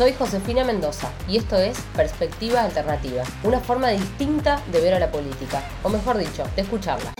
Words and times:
Soy 0.00 0.14
Josefina 0.14 0.64
Mendoza 0.64 1.12
y 1.28 1.36
esto 1.36 1.56
es 1.56 1.78
Perspectiva 1.94 2.62
Alternativa, 2.62 3.22
una 3.44 3.60
forma 3.60 3.90
distinta 3.90 4.58
de 4.72 4.80
ver 4.80 4.94
a 4.94 4.98
la 4.98 5.10
política, 5.10 5.60
o 5.82 5.90
mejor 5.90 6.16
dicho, 6.16 6.42
de 6.56 6.62
escucharla. 6.62 7.12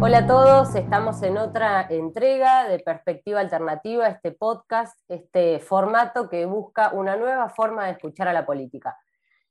Hola 0.00 0.18
a 0.20 0.26
todos, 0.26 0.74
estamos 0.74 1.22
en 1.22 1.36
otra 1.36 1.86
entrega 1.90 2.66
de 2.66 2.78
Perspectiva 2.78 3.40
Alternativa, 3.40 4.08
este 4.08 4.32
podcast, 4.32 4.98
este 5.08 5.58
formato 5.58 6.30
que 6.30 6.46
busca 6.46 6.90
una 6.94 7.16
nueva 7.16 7.50
forma 7.50 7.84
de 7.84 7.92
escuchar 7.92 8.26
a 8.26 8.32
la 8.32 8.46
política. 8.46 8.96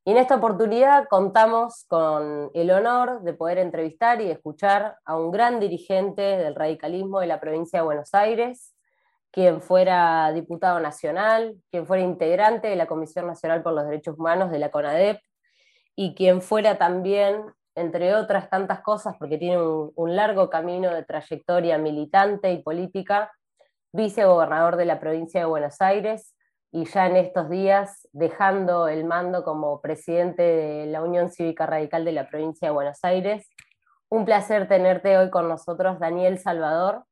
Y 0.03 0.13
en 0.13 0.17
esta 0.17 0.37
oportunidad 0.37 1.05
contamos 1.07 1.85
con 1.87 2.49
el 2.55 2.71
honor 2.71 3.21
de 3.21 3.33
poder 3.35 3.59
entrevistar 3.59 4.19
y 4.19 4.31
escuchar 4.31 4.97
a 5.05 5.15
un 5.15 5.29
gran 5.29 5.59
dirigente 5.59 6.23
del 6.23 6.55
radicalismo 6.55 7.19
de 7.19 7.27
la 7.27 7.39
provincia 7.39 7.81
de 7.81 7.85
Buenos 7.85 8.15
Aires, 8.15 8.73
quien 9.31 9.61
fuera 9.61 10.31
diputado 10.33 10.79
nacional, 10.79 11.55
quien 11.71 11.85
fuera 11.85 12.03
integrante 12.03 12.67
de 12.67 12.75
la 12.75 12.87
Comisión 12.87 13.27
Nacional 13.27 13.61
por 13.61 13.73
los 13.73 13.85
Derechos 13.85 14.17
Humanos 14.17 14.51
de 14.51 14.59
la 14.59 14.71
CONADEP 14.71 15.21
y 15.95 16.15
quien 16.15 16.41
fuera 16.41 16.77
también, 16.77 17.43
entre 17.75 18.15
otras 18.15 18.49
tantas 18.49 18.81
cosas, 18.81 19.15
porque 19.19 19.37
tiene 19.37 19.61
un, 19.61 20.15
largo 20.15 20.49
camino 20.49 20.93
de 20.93 21.03
trayectoria 21.03 21.77
militante 21.77 22.51
y 22.51 22.63
política, 22.63 23.31
vicegobernador 23.91 24.75
de 24.77 24.85
la 24.85 24.99
provincia 24.99 25.41
de 25.41 25.45
Buenos 25.45 25.81
Aires 25.81 26.35
y 26.71 26.85
ya 26.85 27.07
en 27.07 27.15
estos 27.15 27.49
días 27.49 28.07
dejando 28.11 28.87
el 28.87 29.03
mando 29.05 29.43
como 29.43 29.81
presidente 29.81 30.43
de 30.43 30.85
la 30.85 31.01
Unión 31.01 31.29
Cívica 31.29 31.65
Radical 31.65 32.05
de 32.05 32.11
la 32.11 32.29
provincia 32.29 32.67
de 32.67 32.73
Buenos 32.73 32.99
Aires. 33.03 33.49
Un 34.07 34.25
placer 34.25 34.67
tenerte 34.67 35.17
hoy 35.17 35.29
con 35.29 35.47
nosotros, 35.47 35.99
Daniel 35.99 36.39
Salvador. 36.39 37.03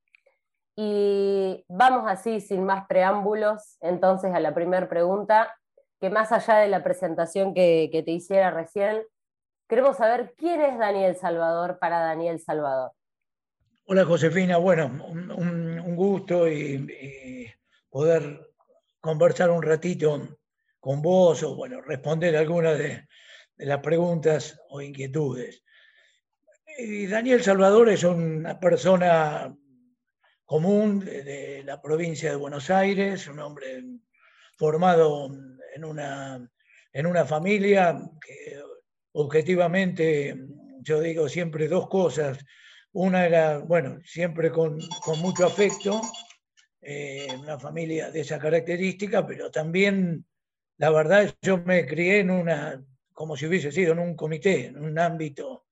Y 0.76 1.37
vamos 1.68 2.04
así, 2.08 2.42
sin 2.42 2.64
más 2.64 2.88
preámbulos, 2.88 3.78
entonces 3.82 4.34
a 4.34 4.40
la 4.40 4.54
primera 4.54 4.88
pregunta, 4.88 5.54
que 6.00 6.10
más 6.10 6.32
allá 6.32 6.56
de 6.58 6.68
la 6.68 6.84
presentación 6.84 7.54
que, 7.54 7.90
te 8.06 8.12
hiciera 8.12 8.52
recién, 8.52 9.04
queremos 9.68 9.98
saber 9.98 10.34
quién 10.38 10.62
es 10.62 10.78
Daniel 10.78 11.16
Salvador 11.16 11.80
para 11.80 12.00
Daniel 12.00 12.40
Salvador. 12.40 12.92
Hola 13.86 14.06
Josefina, 14.06 14.58
bueno, 14.58 14.86
un, 14.86 15.96
gusto 15.96 16.48
y, 16.48 17.52
poder 17.90 18.52
conversar 19.00 19.50
un 19.50 19.64
ratito 19.64 20.38
con 20.80 21.02
vos 21.02 21.42
o 21.44 21.56
bueno, 21.56 21.82
responder 21.82 22.36
algunas 22.36 22.78
de, 22.78 23.08
de 23.56 23.66
las 23.66 23.80
preguntas 23.80 24.60
o 24.70 24.82
inquietudes. 24.82 25.64
Y 26.78 27.08
Daniel 27.08 27.42
Salvador 27.42 27.90
es 27.90 28.04
una 28.04 28.60
persona 28.60 29.56
común 30.48 31.02
de, 31.02 31.62
la 31.66 31.82
provincia 31.82 32.32
de 32.32 32.38
Buenos 32.38 32.70
Aires, 32.70 33.28
un 33.28 33.40
hombre 33.40 33.84
formado 34.58 35.30
en 35.76 35.84
una, 35.84 36.50
en 36.94 37.06
una 37.06 37.26
familia 37.26 38.00
que 38.26 38.58
objetivamente, 39.12 40.38
yo 40.82 41.02
digo 41.02 41.28
siempre 41.28 41.68
dos 41.68 41.90
cosas. 41.90 42.40
Una 42.94 43.26
era, 43.26 43.58
bueno, 43.58 44.00
siempre 44.06 44.50
con, 44.50 44.80
mucho 45.18 45.46
afecto, 45.46 46.02
eh, 46.82 47.28
una 47.38 47.60
familia 47.60 48.10
de 48.10 48.22
esa 48.22 48.40
característica, 48.40 49.28
pero 49.28 49.52
también, 49.52 50.26
la 50.78 50.92
verdad, 50.92 51.36
yo 51.42 51.58
me 51.58 51.86
crié 51.86 52.20
en 52.20 52.32
una, 52.32 52.82
como 53.12 53.36
si 53.36 53.48
hubiese 53.48 53.74
sido 53.74 53.92
en 53.92 54.00
un 54.00 54.16
comité, 54.16 54.68
en 54.68 54.78
un 54.78 54.98
ámbito 54.98 55.66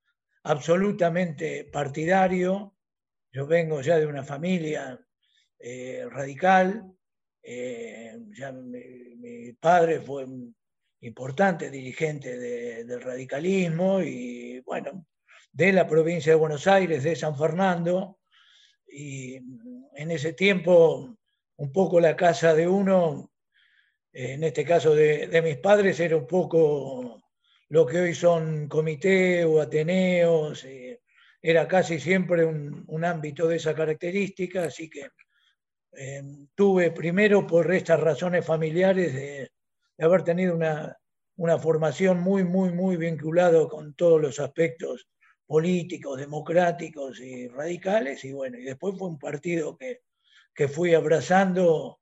absolutamente 0.43 1.63
partidario, 1.71 2.74
yo 3.35 3.45
vengo 3.45 3.81
ya 3.81 3.99
de 3.99 4.05
una 4.05 4.23
familia 4.23 4.97
eh, 5.59 6.07
radical, 6.09 6.89
eh, 7.43 8.17
mi, 8.63 9.51
padre 9.59 9.99
fue 9.99 10.23
un 10.23 10.55
importante 11.01 11.69
dirigente 11.69 12.37
del 12.85 13.01
radicalismo 13.01 13.99
y 14.01 14.61
bueno, 14.61 15.05
de 15.51 15.73
la 15.73 15.85
provincia 15.85 16.31
de 16.31 16.37
Buenos 16.39 16.65
Aires, 16.65 17.03
de 17.03 17.13
San 17.17 17.37
Fernando, 17.37 18.19
y 18.87 19.35
en 19.35 20.11
ese 20.11 20.31
tiempo 20.31 21.17
un 21.57 21.73
poco 21.73 21.99
la 21.99 22.15
casa 22.15 22.53
de 22.53 22.69
uno, 22.69 23.33
en 24.13 24.45
este 24.45 24.63
caso 24.63 24.95
de, 24.95 25.41
mis 25.43 25.57
padres, 25.57 25.99
era 25.99 26.15
un 26.15 26.25
poco 26.25 27.21
lo 27.67 27.85
que 27.85 27.99
hoy 27.99 28.13
son 28.13 28.69
comités 28.69 29.43
o 29.43 29.59
ateneos. 29.59 30.63
Eh, 30.63 31.01
era 31.47 31.67
casi 31.67 31.99
siempre 31.99 32.43
un, 32.43 33.05
ámbito 33.05 33.47
de 33.47 33.57
esa 33.57 33.75
característica, 33.75 34.63
así 34.63 34.89
que 34.89 35.09
eh, 35.91 36.23
tuve 36.55 36.89
primero 36.89 37.45
por 37.45 37.71
estas 37.71 37.99
razones 37.99 38.43
familiares 38.43 39.13
de, 39.13 39.51
haber 39.99 40.23
tenido 40.23 40.55
una, 40.55 40.97
formación 41.59 42.19
muy, 42.19 42.43
muy, 42.43 42.71
muy 42.71 42.97
vinculada 42.97 43.67
con 43.67 43.93
todos 43.93 44.19
los 44.19 44.39
aspectos 44.39 45.07
políticos, 45.45 46.17
democráticos 46.17 47.19
y 47.19 47.47
radicales, 47.47 48.25
y 48.25 48.33
bueno, 48.33 48.57
y 48.57 48.63
después 48.63 48.97
fue 48.97 49.09
un 49.09 49.19
partido 49.19 49.77
que, 49.77 50.01
que 50.51 50.67
fui 50.67 50.95
abrazando 50.95 51.99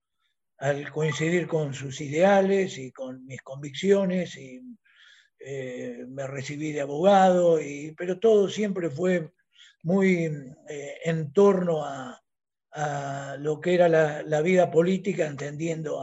al 0.60 0.90
coincidir 0.90 1.48
con 1.48 1.74
sus 1.74 2.00
ideales 2.00 2.78
y 2.78 2.94
con 2.94 3.26
mis 3.26 3.42
convicciones 3.42 4.38
y 4.38 4.62
eh, 5.46 6.06
me 6.08 6.26
recibí 6.28 6.72
de 6.72 6.82
abogado, 6.82 7.62
y, 7.62 7.94
pero 7.98 8.20
todo 8.20 8.50
siempre 8.50 8.90
fue 8.90 9.32
muy 9.84 10.30
eh, 10.70 10.98
en 11.04 11.34
torno 11.34 11.84
a, 11.84 12.20
lo 13.40 13.62
que 13.62 13.76
era 13.76 13.88
la, 13.88 14.42
vida 14.42 14.72
política, 14.72 15.28
entendiendo 15.28 16.02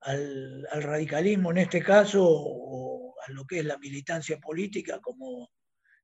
al, 0.00 0.68
radicalismo 0.70 1.50
en 1.50 1.58
este 1.58 1.82
caso, 1.82 2.24
o 2.24 3.14
a 3.26 3.32
lo 3.32 3.44
que 3.46 3.60
es 3.60 3.64
la 3.64 3.78
militancia 3.78 4.38
política 4.38 5.00
como 5.00 5.50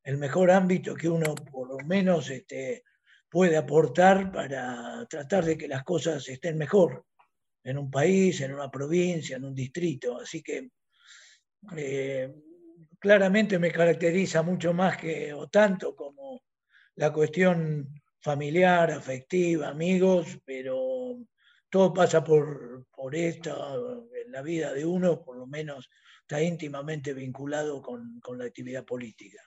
el 0.02 0.18
mejor 0.18 0.50
ámbito 0.50 0.94
que 0.94 1.08
uno 1.08 1.34
por 1.34 1.68
lo 1.68 1.86
menos 1.86 2.30
este, 2.30 2.82
puede 3.30 3.56
aportar 3.56 4.32
para 4.32 5.06
tratar 5.08 5.44
de 5.44 5.56
que 5.56 5.68
las 5.68 5.84
cosas 5.84 6.28
estén 6.28 6.56
mejor 6.56 7.04
en 7.62 7.78
un 7.78 7.90
país, 7.90 8.40
en 8.40 8.54
una 8.54 8.70
provincia, 8.70 9.36
en 9.36 9.44
un 9.44 9.54
distrito. 9.54 10.18
Así 10.18 10.42
que 10.42 10.70
eh, 11.76 12.34
claramente 12.98 13.58
me 13.58 13.70
caracteriza 13.70 14.42
mucho 14.42 14.72
más 14.72 14.96
que, 14.96 15.32
o 15.32 15.48
tanto 15.48 15.94
como 15.94 16.42
la 16.96 17.12
cuestión 17.12 17.88
familiar, 18.20 18.90
afectiva, 18.90 19.68
amigos, 19.68 20.38
pero 20.44 21.18
todo 21.70 21.92
pasa 21.92 22.24
por, 22.24 22.86
por 22.94 23.14
esto, 23.14 24.08
en 24.24 24.32
la 24.32 24.42
vida 24.42 24.72
de 24.72 24.84
uno, 24.84 25.22
por 25.22 25.36
lo 25.36 25.46
menos 25.46 25.88
está 26.22 26.42
íntimamente 26.42 27.14
vinculado 27.14 27.80
con, 27.80 28.20
la 28.36 28.44
actividad 28.44 28.84
política. 28.84 29.40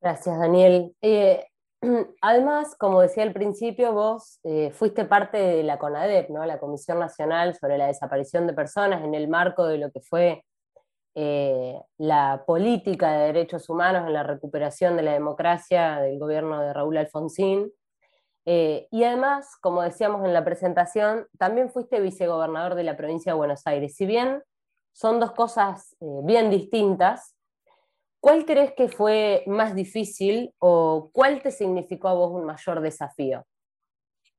Gracias, 0.00 0.38
Daniel. 0.38 0.94
Eh, 1.00 1.44
además, 2.20 2.74
como 2.76 3.00
decía 3.00 3.22
al 3.22 3.32
principio, 3.32 3.92
vos 3.92 4.40
eh, 4.42 4.70
fuiste 4.72 5.04
parte 5.04 5.38
de 5.38 5.62
la 5.62 5.78
CONADEP, 5.78 6.30
¿no? 6.30 6.44
la 6.44 6.58
Comisión 6.58 6.98
Nacional 6.98 7.54
sobre 7.54 7.78
la 7.78 7.86
Desaparición 7.86 8.46
de 8.46 8.54
Personas, 8.54 9.04
en 9.04 9.14
el 9.14 9.28
marco 9.28 9.66
de 9.66 9.78
lo 9.78 9.90
que 9.92 10.00
fue 10.00 10.42
eh, 11.18 11.80
la 11.96 12.44
política 12.46 13.10
de 13.10 13.26
derechos 13.28 13.70
humanos 13.70 14.06
en 14.06 14.12
la 14.12 14.22
recuperación 14.22 14.98
de 14.98 15.02
la 15.02 15.14
democracia 15.14 15.96
del 15.96 16.18
gobierno 16.18 16.60
de 16.60 16.74
Raúl 16.74 16.98
Alfonsín. 16.98 17.72
Eh, 18.44 18.86
y 18.90 19.02
además, 19.04 19.56
como 19.62 19.80
decíamos 19.80 20.26
en 20.26 20.34
la 20.34 20.44
presentación, 20.44 21.26
también 21.38 21.70
fuiste 21.70 22.00
vicegobernador 22.00 22.74
de 22.74 22.82
la 22.82 22.98
provincia 22.98 23.32
de 23.32 23.38
Buenos 23.38 23.66
Aires. 23.66 23.96
Si 23.96 24.04
bien 24.04 24.42
son 24.92 25.18
dos 25.18 25.32
cosas 25.32 25.96
eh, 26.00 26.20
bien 26.22 26.50
distintas, 26.50 27.34
¿cuál 28.20 28.44
crees 28.44 28.74
que 28.74 28.88
fue 28.90 29.42
más 29.46 29.74
difícil 29.74 30.52
o 30.58 31.08
cuál 31.14 31.40
te 31.40 31.50
significó 31.50 32.08
a 32.08 32.14
vos 32.14 32.30
un 32.32 32.44
mayor 32.44 32.82
desafío? 32.82 33.46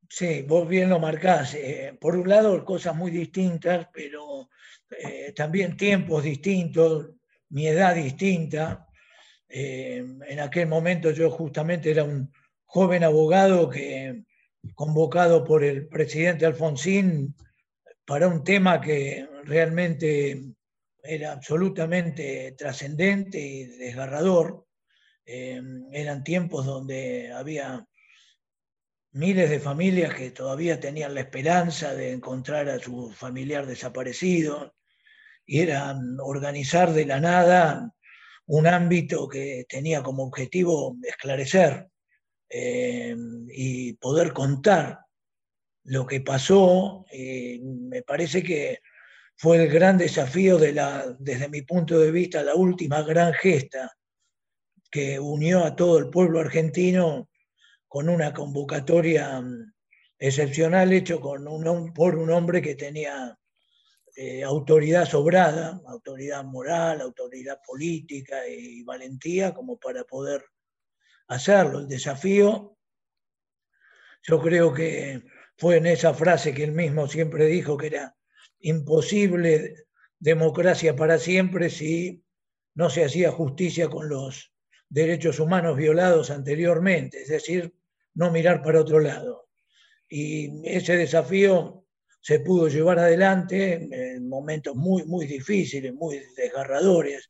Sí, 0.10 0.44
vos 0.44 0.68
bien 0.68 0.90
lo 0.90 1.00
marcás. 1.00 1.58
por 2.00 2.16
un 2.16 2.30
lado, 2.30 2.64
cosas 2.64 2.96
muy 2.96 3.12
distintas, 3.12 3.88
pero 3.94 4.50
eh, 4.90 5.34
también 5.36 5.76
tiempos 5.76 6.24
distintos, 6.24 7.10
mi 7.50 7.68
edad 7.68 7.96
distinta. 7.96 8.88
Eh, 9.50 10.06
en 10.28 10.40
aquel 10.40 10.68
momento 10.68 11.12
yo 11.12 11.30
justamente 11.32 11.92
era 11.92 12.04
un 12.04 12.32
joven 12.66 13.04
abogado 13.04 13.70
que 13.70 14.24
convocado 14.76 15.44
por 15.46 15.64
el 15.64 15.88
presidente 15.88 16.46
Alfonsín 16.46 17.34
para 18.06 18.28
un 18.28 18.44
tema 18.44 18.82
que 18.82 19.28
realmente 19.44 20.44
era 21.04 21.32
absolutamente 21.34 22.54
trascendente 22.58 23.40
y 23.40 23.66
desgarrador. 23.66 24.66
Eh, 25.26 25.62
eran 25.92 26.24
tiempos 26.24 26.66
donde 26.66 27.32
había 27.32 27.86
miles 29.12 29.50
de 29.50 29.60
familias 29.60 30.14
que 30.14 30.32
todavía 30.32 30.80
tenían 30.80 31.14
la 31.16 31.22
esperanza 31.22 31.94
de 31.94 32.12
encontrar 32.12 32.70
a 32.70 32.80
su 32.80 33.12
familiar 33.12 33.66
desaparecido 33.66 34.76
y 35.46 35.60
era 35.60 35.96
organizar 36.20 36.94
de 36.94 37.06
la 37.06 37.20
nada 37.20 37.92
un 38.48 38.68
ámbito 38.68 39.28
que 39.28 39.66
tenía 39.68 40.04
como 40.04 40.24
objetivo 40.24 40.98
esclarecer 41.04 41.88
eh, 42.50 43.16
y 43.50 43.94
poder 43.94 44.34
contar 44.34 45.00
lo 45.84 46.06
que 46.06 46.22
pasó, 46.22 47.06
eh, 47.12 47.60
me 47.62 48.04
parece 48.04 48.44
que 48.44 48.80
fue 49.36 49.64
el 49.64 49.70
gran 49.70 49.98
desafío 49.98 50.58
de 50.58 50.74
la, 50.74 51.16
desde 51.20 51.48
mi 51.48 51.62
punto 51.62 52.00
de 52.00 52.12
vista, 52.12 52.44
la 52.44 52.56
última 52.56 53.02
gran 53.04 53.34
gesta 53.34 53.96
que 54.92 55.20
unió 55.20 55.64
a 55.64 55.76
todo 55.76 55.98
el 55.98 56.10
pueblo 56.10 56.40
argentino 56.40 57.30
con 57.88 58.10
una 58.10 58.34
convocatoria 58.34 59.42
mm, 59.42 59.74
excepcional 60.20 60.92
hecho 60.94 61.20
con 61.20 61.48
un, 61.48 61.94
por 61.94 62.16
un 62.16 62.32
hombre 62.32 62.62
que 62.62 62.76
tenía 62.76 63.38
eh, 64.16 64.44
autoridad 64.44 65.06
sobrada, 65.06 65.80
autoridad 65.86 66.44
moral, 66.44 67.02
autoridad 67.02 67.60
política 67.66 68.48
y 68.48 68.84
valentía 68.84 69.54
como 69.54 69.78
para 69.78 70.04
poder 70.04 70.44
hacerlo. 71.28 71.80
El 71.80 71.88
desafío, 71.88 72.78
yo 74.24 74.42
creo 74.42 74.74
que 74.74 75.24
fue 75.56 75.78
en 75.78 75.86
esa 75.86 76.14
frase 76.14 76.54
que 76.54 76.64
él 76.64 76.72
mismo 76.72 77.08
siempre 77.08 77.46
dijo 77.46 77.78
que 77.78 77.88
era 77.88 78.16
imposible 78.60 79.86
democracia 80.20 80.96
para 80.96 81.20
siempre 81.20 81.70
si 81.70 82.24
no 82.74 82.90
se 82.90 83.06
hacía 83.06 83.32
justicia 83.32 83.88
con 83.88 84.10
los 84.10 84.52
derechos 84.90 85.40
humanos 85.40 85.78
violados 85.78 86.32
anteriormente, 86.32 87.22
es 87.22 87.30
decir, 87.30 87.74
no 88.14 88.32
mirar 88.32 88.62
para 88.62 88.82
otro 88.82 89.00
lado. 89.00 89.48
Y 90.10 90.62
ese 90.64 90.96
desafío 90.96 91.86
se 92.22 92.40
pudo 92.40 92.68
llevar 92.68 93.00
adelante 93.00 93.88
en 93.92 94.28
momentos 94.28 94.76
muy, 94.76 95.06
muy 95.06 95.26
difíciles, 95.26 95.94
muy 95.94 96.22
desgarradores. 96.36 97.30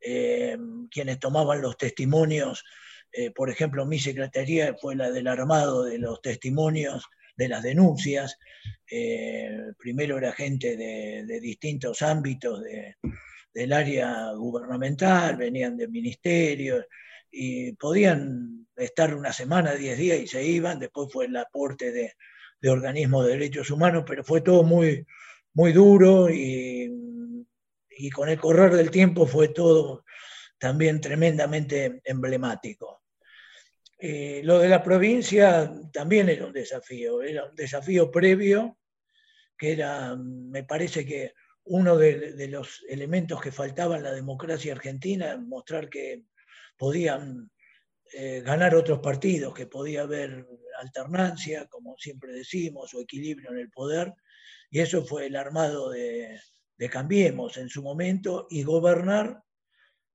Eh, 0.00 0.56
quienes 0.90 1.18
tomaban 1.18 1.60
los 1.60 1.76
testimonios, 1.76 2.64
eh, 3.12 3.30
por 3.30 3.50
ejemplo, 3.50 3.84
mi 3.84 3.98
secretaría 3.98 4.76
fue 4.80 4.94
la 4.94 5.10
del 5.10 5.26
armado 5.26 5.84
de 5.84 5.98
los 5.98 6.22
testimonios 6.22 7.04
de 7.36 7.48
las 7.48 7.62
denuncias. 7.62 8.38
Eh, 8.90 9.72
primero 9.78 10.18
era 10.18 10.32
gente 10.32 10.76
de, 10.76 11.40
distintos 11.40 12.02
ámbitos 12.02 12.62
del 13.58 13.72
área 13.72 14.30
gubernamental, 14.34 15.36
venían 15.36 15.76
de 15.76 15.88
ministerios 15.88 16.86
y 17.28 17.72
podían 17.72 18.68
estar 18.76 19.12
una 19.16 19.32
semana, 19.32 19.74
diez 19.74 19.98
días 19.98 20.20
y 20.20 20.28
se 20.28 20.44
iban. 20.44 20.78
Después 20.78 21.08
fue 21.12 21.26
el 21.26 21.36
aporte 21.36 21.90
de, 21.90 22.12
de 22.60 22.70
organismos 22.70 23.26
de 23.26 23.32
derechos 23.32 23.68
humanos, 23.72 24.04
pero 24.06 24.22
fue 24.22 24.42
todo 24.42 24.62
muy, 24.62 25.04
muy 25.54 25.72
duro 25.72 26.30
y, 26.30 26.88
con 28.14 28.28
el 28.28 28.38
correr 28.38 28.74
del 28.74 28.92
tiempo 28.92 29.26
fue 29.26 29.48
todo 29.48 30.04
también 30.56 31.00
tremendamente 31.00 32.00
emblemático. 32.04 33.02
Eh, 33.98 34.40
lo 34.44 34.60
de 34.60 34.68
la 34.68 34.84
provincia 34.84 35.72
también 35.92 36.28
era 36.28 36.46
un 36.46 36.52
desafío, 36.52 37.22
era 37.22 37.46
un 37.46 37.56
desafío 37.56 38.08
previo, 38.08 38.78
que 39.56 39.72
era, 39.72 40.14
me 40.14 40.62
parece 40.62 41.04
que 41.04 41.32
uno 41.68 41.96
de, 41.96 42.48
los 42.48 42.84
elementos 42.88 43.40
que 43.40 43.52
faltaba 43.52 43.96
en 43.96 44.02
la 44.02 44.12
democracia 44.12 44.72
argentina, 44.72 45.36
mostrar 45.36 45.88
que 45.88 46.24
podían 46.76 47.50
eh, 48.12 48.40
ganar 48.44 48.74
otros 48.74 49.00
partidos, 49.00 49.54
que 49.54 49.66
podía 49.66 50.02
haber 50.02 50.46
alternancia, 50.80 51.66
como 51.66 51.96
siempre 51.98 52.32
decimos, 52.32 52.94
o 52.94 53.00
equilibrio 53.00 53.50
en 53.50 53.58
el 53.58 53.70
poder, 53.70 54.14
y 54.70 54.80
eso 54.80 55.04
fue 55.04 55.26
el 55.26 55.36
armado 55.36 55.90
de, 55.90 56.40
Cambiemos 56.90 57.56
en 57.56 57.68
su 57.68 57.82
momento, 57.82 58.46
y 58.50 58.62
gobernar 58.62 59.42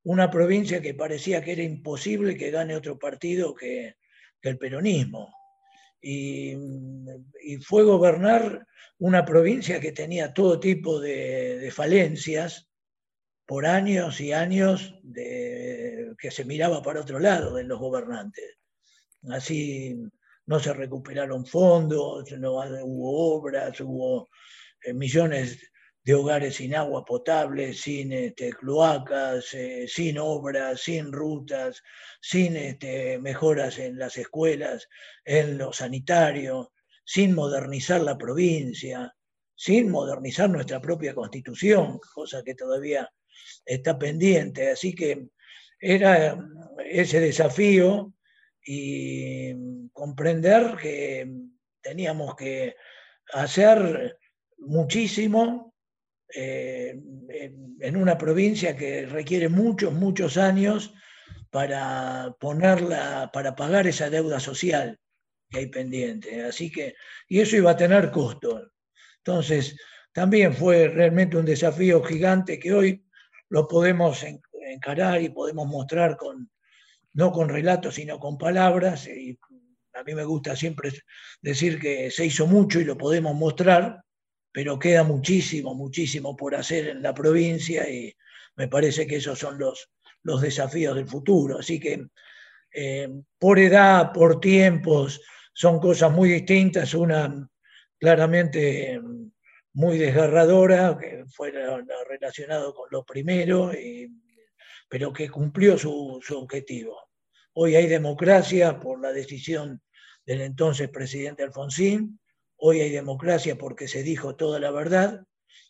una 0.04 0.32
provincia 0.32 0.82
que 0.82 0.94
parecía 0.94 1.44
que 1.44 1.52
era 1.52 1.64
imposible 1.64 2.38
que 2.38 2.52
gane 2.52 2.76
otro 2.76 2.98
partido 2.98 3.54
que, 3.54 3.96
el 4.42 4.58
peronismo. 4.58 5.34
Y, 6.04 6.58
fue 7.62 7.84
gobernar 7.84 8.68
una 9.00 9.24
provincia 9.26 9.80
que 9.80 9.92
tenía 9.94 10.34
todo 10.34 10.60
tipo 10.60 11.00
de 11.00 11.72
falencias, 11.74 12.68
por 13.46 13.66
años 13.66 14.22
y 14.22 14.32
años 14.32 14.96
de, 15.04 16.14
que 16.18 16.32
se 16.32 16.46
miraba 16.46 16.82
para 16.82 17.02
otro 17.02 17.20
lado 17.20 17.60
en 17.60 17.68
los 17.68 17.80
gobernantes. 17.80 18.58
Así 19.30 19.96
no 20.46 20.60
se 20.60 20.74
recuperaron 20.74 21.46
fondos, 21.46 22.32
no 22.32 22.54
hubo 22.54 23.36
obras, 23.38 23.80
hubo 23.82 24.30
eh, 24.82 24.94
millones 24.94 25.72
de 26.04 26.14
hogares 26.14 26.56
sin 26.56 26.76
agua 26.76 27.06
potable, 27.06 27.74
sin 27.74 28.12
este, 28.12 28.52
cloacas, 28.52 29.54
eh, 29.54 29.88
sin 29.88 30.18
obras, 30.18 30.82
sin 30.82 31.12
rutas, 31.12 31.82
sin 32.22 32.58
este, 32.58 33.20
mejoras 33.20 33.80
en 33.80 33.98
las 33.98 34.18
escuelas, 34.18 34.90
en 35.24 35.58
lo 35.58 35.72
sanitario, 35.72 36.74
sin 37.06 37.34
modernizar 37.34 38.02
la 38.02 38.18
provincia, 38.18 39.16
sin 39.56 39.90
modernizar 39.90 40.50
nuestra 40.50 40.82
propia 40.82 41.16
constitución, 41.16 42.00
cosa 42.14 42.44
que 42.44 42.56
todavía 42.56 43.10
está 43.66 43.98
pendiente. 43.98 44.72
Así 44.72 44.94
que 44.94 45.30
era 45.80 46.38
ese 46.86 47.22
desafío 47.22 48.14
y 48.66 49.90
comprender 49.92 50.76
que 50.76 51.30
teníamos 51.82 52.36
que 52.36 52.76
hacer 53.34 54.18
muchísimo 54.58 55.73
eh, 56.36 57.00
en 57.80 57.98
una 57.98 58.18
provincia 58.18 58.76
que 58.76 59.06
requiere 59.06 59.50
muchos, 59.50 59.94
muchos 59.94 60.38
años 60.38 60.94
para 61.50 62.36
ponerla, 62.40 63.30
para 63.32 63.56
pagar 63.56 63.86
esa 63.88 64.10
deuda 64.10 64.40
social 64.40 65.00
que 65.50 65.60
hay 65.60 65.68
pendiente. 65.68 66.44
Así 66.44 66.72
que, 66.72 66.96
y 67.28 67.40
eso 67.40 67.56
iba 67.56 67.72
a 67.72 67.78
tener 67.78 68.10
costo. 68.10 68.72
Entonces, 69.18 69.78
también 70.12 70.54
fue 70.54 70.88
realmente 70.88 71.38
un 71.38 71.46
desafío 71.46 72.04
gigante 72.04 72.60
que 72.60 72.74
hoy 72.74 73.06
lo 73.50 73.68
podemos 73.68 74.24
encarar 74.24 75.22
y 75.22 75.30
podemos 75.30 75.68
mostrar 75.68 76.18
con, 76.18 76.50
no 77.14 77.32
con 77.32 77.50
relatos, 77.50 77.96
sino 77.96 78.20
con 78.20 78.38
palabras. 78.38 79.08
Y 79.08 79.38
a 79.94 80.04
mí 80.04 80.16
me 80.16 80.24
gusta 80.24 80.56
siempre 80.56 80.92
decir 81.42 81.80
que 81.80 82.10
se 82.12 82.26
hizo 82.26 82.48
mucho 82.48 82.80
y 82.80 82.86
lo 82.86 82.98
podemos 82.98 83.36
mostrar, 83.36 84.03
pero 84.54 84.80
queda 84.80 85.04
muchísimo, 85.04 85.76
muchísimo 85.76 86.36
por 86.38 86.56
hacer 86.56 86.90
en 86.90 87.02
la 87.02 87.14
provincia 87.14 87.90
y 87.90 88.16
me 88.56 88.68
parece 88.68 89.08
que 89.08 89.18
esos 89.18 89.40
son 89.40 89.58
los, 89.58 89.90
los 90.22 90.42
desafíos 90.42 90.96
del 90.96 91.08
futuro. 91.08 91.60
Así 91.60 91.80
que 91.80 92.06
eh, 92.72 93.10
por 93.38 93.60
edad, 93.60 94.14
por 94.14 94.40
tiempos, 94.40 95.22
son 95.54 95.80
cosas 95.80 96.12
muy 96.12 96.30
distintas. 96.30 96.94
Una 96.94 97.50
claramente 97.98 99.02
muy 99.74 99.98
desgarradora, 99.98 100.98
que 101.00 101.26
fue 101.28 101.52
relacionado 102.08 102.74
con 102.74 102.90
lo 102.92 103.04
primero, 103.04 103.72
pero 104.88 105.12
que 105.12 105.30
cumplió 105.30 105.78
su, 105.78 106.22
objetivo. 106.36 107.10
Hoy 107.54 107.76
hay 107.76 107.88
democracia 107.88 108.80
por 108.80 109.02
la 109.02 109.12
decisión 109.12 109.82
del 110.26 110.42
entonces 110.42 110.90
presidente 110.90 111.44
Alfonsín, 111.44 112.20
hoy 112.66 112.80
hay 112.80 112.92
democracia 112.92 113.58
porque 113.58 113.90
se 113.90 114.04
dijo 114.04 114.38
toda 114.38 114.58
la 114.58 114.72
verdad, 114.72 115.28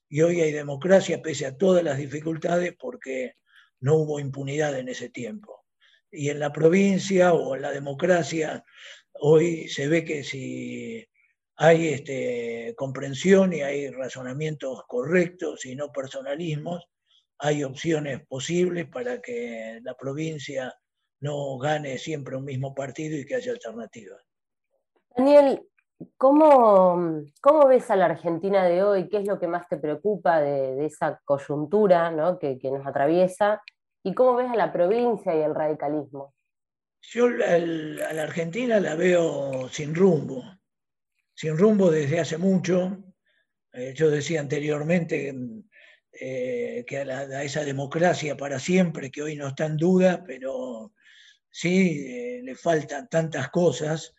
y 0.08 0.22
hoy 0.22 0.42
hay 0.42 0.52
democracia 0.52 1.24
pese 1.24 1.48
a 1.48 1.58
todas 1.58 1.84
las 1.84 1.98
dificultades 1.98 2.76
porque 2.80 3.34
no 3.80 3.96
hubo 3.96 4.20
impunidad 4.20 4.78
en 4.78 4.90
ese 4.90 5.10
tiempo. 5.10 5.66
Y 6.12 6.30
en 6.30 6.38
la 6.38 6.54
provincia 6.54 7.34
o 7.34 7.56
en 7.56 7.64
la 7.64 7.72
democracia, 7.72 8.64
hoy 9.14 9.68
se 9.70 9.88
ve 9.88 10.06
que 10.06 10.24
si 10.24 11.04
hay 11.56 11.88
este, 11.88 12.76
comprensión 12.78 13.54
y 13.54 13.62
hay 13.62 13.90
razonamientos 13.90 14.84
correctos 14.88 15.66
y 15.66 15.76
no 15.76 15.92
personalismos, 15.92 16.88
hay 17.40 17.64
opciones 17.64 18.24
posibles 18.28 18.86
para 18.86 19.20
que 19.20 19.80
la 19.82 19.96
provincia 19.96 20.72
no 21.22 21.58
gane 21.58 21.98
siempre 21.98 22.38
un 22.38 22.46
mismo 22.46 22.76
partido 22.76 23.18
y 23.18 23.26
que 23.26 23.34
haya 23.34 23.52
alternativas. 23.52 24.22
Daniel, 25.18 25.68
¿cómo, 26.18 27.24
cómo 27.42 27.68
ves 27.68 27.90
a 27.92 27.96
la 27.96 28.06
Argentina 28.06 28.66
de 28.66 28.84
hoy? 28.84 29.10
¿Qué 29.10 29.18
es 29.18 29.28
lo 29.28 29.40
que 29.40 29.48
más 29.48 29.68
te 29.68 29.78
preocupa 29.78 30.42
de, 30.42 30.86
esa 30.86 31.22
coyuntura 31.26 32.14
que, 32.40 32.58
que, 32.58 32.72
nos 32.72 32.86
atraviesa? 32.86 33.62
¿Y 34.04 34.14
cómo 34.14 34.36
ves 34.36 34.52
a 34.52 34.56
la 34.56 34.72
provincia 34.72 35.36
y 35.36 35.42
el 35.42 35.56
radicalismo? 35.56 36.34
Yo 37.02 37.26
a 37.26 38.14
la 38.14 38.24
Argentina 38.24 38.80
la 38.80 38.96
veo 38.96 39.68
sin 39.70 39.94
rumbo 39.94 40.44
sin 41.36 41.58
rumbo 41.58 41.92
desde 41.92 42.20
hace 42.20 42.38
mucho. 42.38 43.04
Eh, 43.72 43.94
yo 43.96 44.10
decía 44.10 44.40
anteriormente 44.40 45.34
eh, 46.12 46.84
que 46.88 46.98
a, 46.98 47.44
esa 47.44 47.64
democracia 47.64 48.38
para 48.38 48.60
siempre, 48.60 49.12
que 49.12 49.24
hoy 49.24 49.36
no 49.36 49.48
está 49.48 49.66
en 49.66 49.78
duda, 49.78 50.24
pero 50.26 50.94
sí 51.50 52.06
eh, 52.08 52.42
le 52.44 52.56
faltan 52.56 53.10
tantas 53.10 53.50
cosas. 53.50 54.14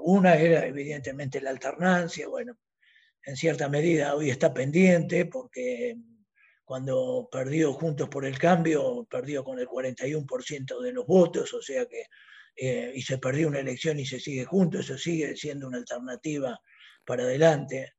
Una 0.00 0.36
era 0.36 0.66
evidentemente 0.66 1.40
la 1.40 1.50
alternancia, 1.50 2.28
bueno, 2.28 2.56
en 3.26 3.36
cierta 3.36 3.68
medida 3.68 4.14
hoy 4.14 4.30
está 4.30 4.54
pendiente 4.54 5.26
porque 5.26 5.96
cuando 6.64 7.28
perdió 7.30 7.72
Juntos 7.72 8.08
por 8.08 8.24
el 8.24 8.38
Cambio, 8.38 9.06
perdió 9.08 9.44
con 9.44 9.58
el 9.58 9.68
41% 9.68 10.80
de 10.80 10.92
los 10.92 11.06
votos, 11.06 11.54
o 11.54 11.62
sea 11.62 11.86
que, 11.86 12.06
eh, 12.56 12.92
y 12.94 13.02
se 13.02 13.18
perdió 13.18 13.48
una 13.48 13.60
elección 13.60 13.98
y 14.00 14.06
se 14.06 14.18
sigue 14.18 14.44
juntos, 14.44 14.84
eso 14.84 14.98
sigue 14.98 15.36
siendo 15.36 15.68
una 15.68 15.78
alternativa 15.78 16.60
para 17.04 17.22
adelante. 17.22 17.94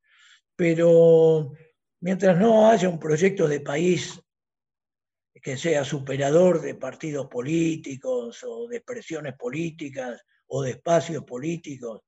Pero 0.54 1.52
mientras 2.00 2.38
no 2.38 2.68
haya 2.68 2.88
un 2.88 2.98
proyecto 2.98 3.48
de 3.48 3.60
país 3.60 4.20
que 5.42 5.56
sea 5.56 5.84
superador 5.84 6.60
de 6.60 6.74
partidos 6.74 7.26
políticos 7.28 8.44
o 8.44 8.68
de 8.68 8.78
expresiones 8.78 9.34
políticas 9.36 10.22
o 10.48 10.62
de 10.62 10.72
espacios 10.72 11.24
políticos, 11.24 12.02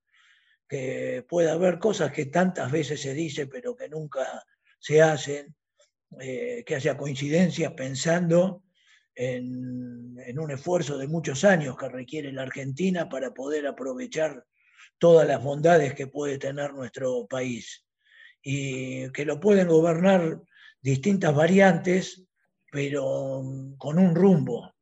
que 0.69 1.25
pueda 1.29 1.53
haber 1.53 1.79
cosas 1.79 2.13
que 2.13 2.27
tantas 2.27 2.71
veces 2.71 3.01
se 3.01 3.13
dice 3.13 3.47
pero 3.47 3.75
que 3.75 3.89
nunca 3.89 4.45
se 4.79 5.03
hacen, 5.03 5.55
eh, 6.21 6.63
que 6.65 6.75
haya 6.75 6.97
coincidencias 6.97 7.73
pensando 7.73 8.63
en, 9.15 10.39
un 10.39 10.51
esfuerzo 10.51 10.97
de 10.97 11.09
muchos 11.09 11.45
años 11.45 11.77
que 11.77 11.89
requiere 11.89 12.33
la 12.33 12.43
Argentina 12.43 13.09
para 13.09 13.35
poder 13.35 13.67
aprovechar 13.67 14.45
todas 14.99 15.27
las 15.27 15.43
bondades 15.43 15.95
que 15.95 16.07
puede 16.07 16.39
tener 16.39 16.73
nuestro 16.73 17.27
país 17.27 17.85
y 18.43 19.11
que 19.13 19.25
lo 19.25 19.39
pueden 19.41 19.69
gobernar 19.69 20.41
distintas 20.81 21.35
variantes, 21.35 22.25
pero 22.71 23.43
con 23.77 23.99
un 23.99 24.15
rumbo. 24.15 24.73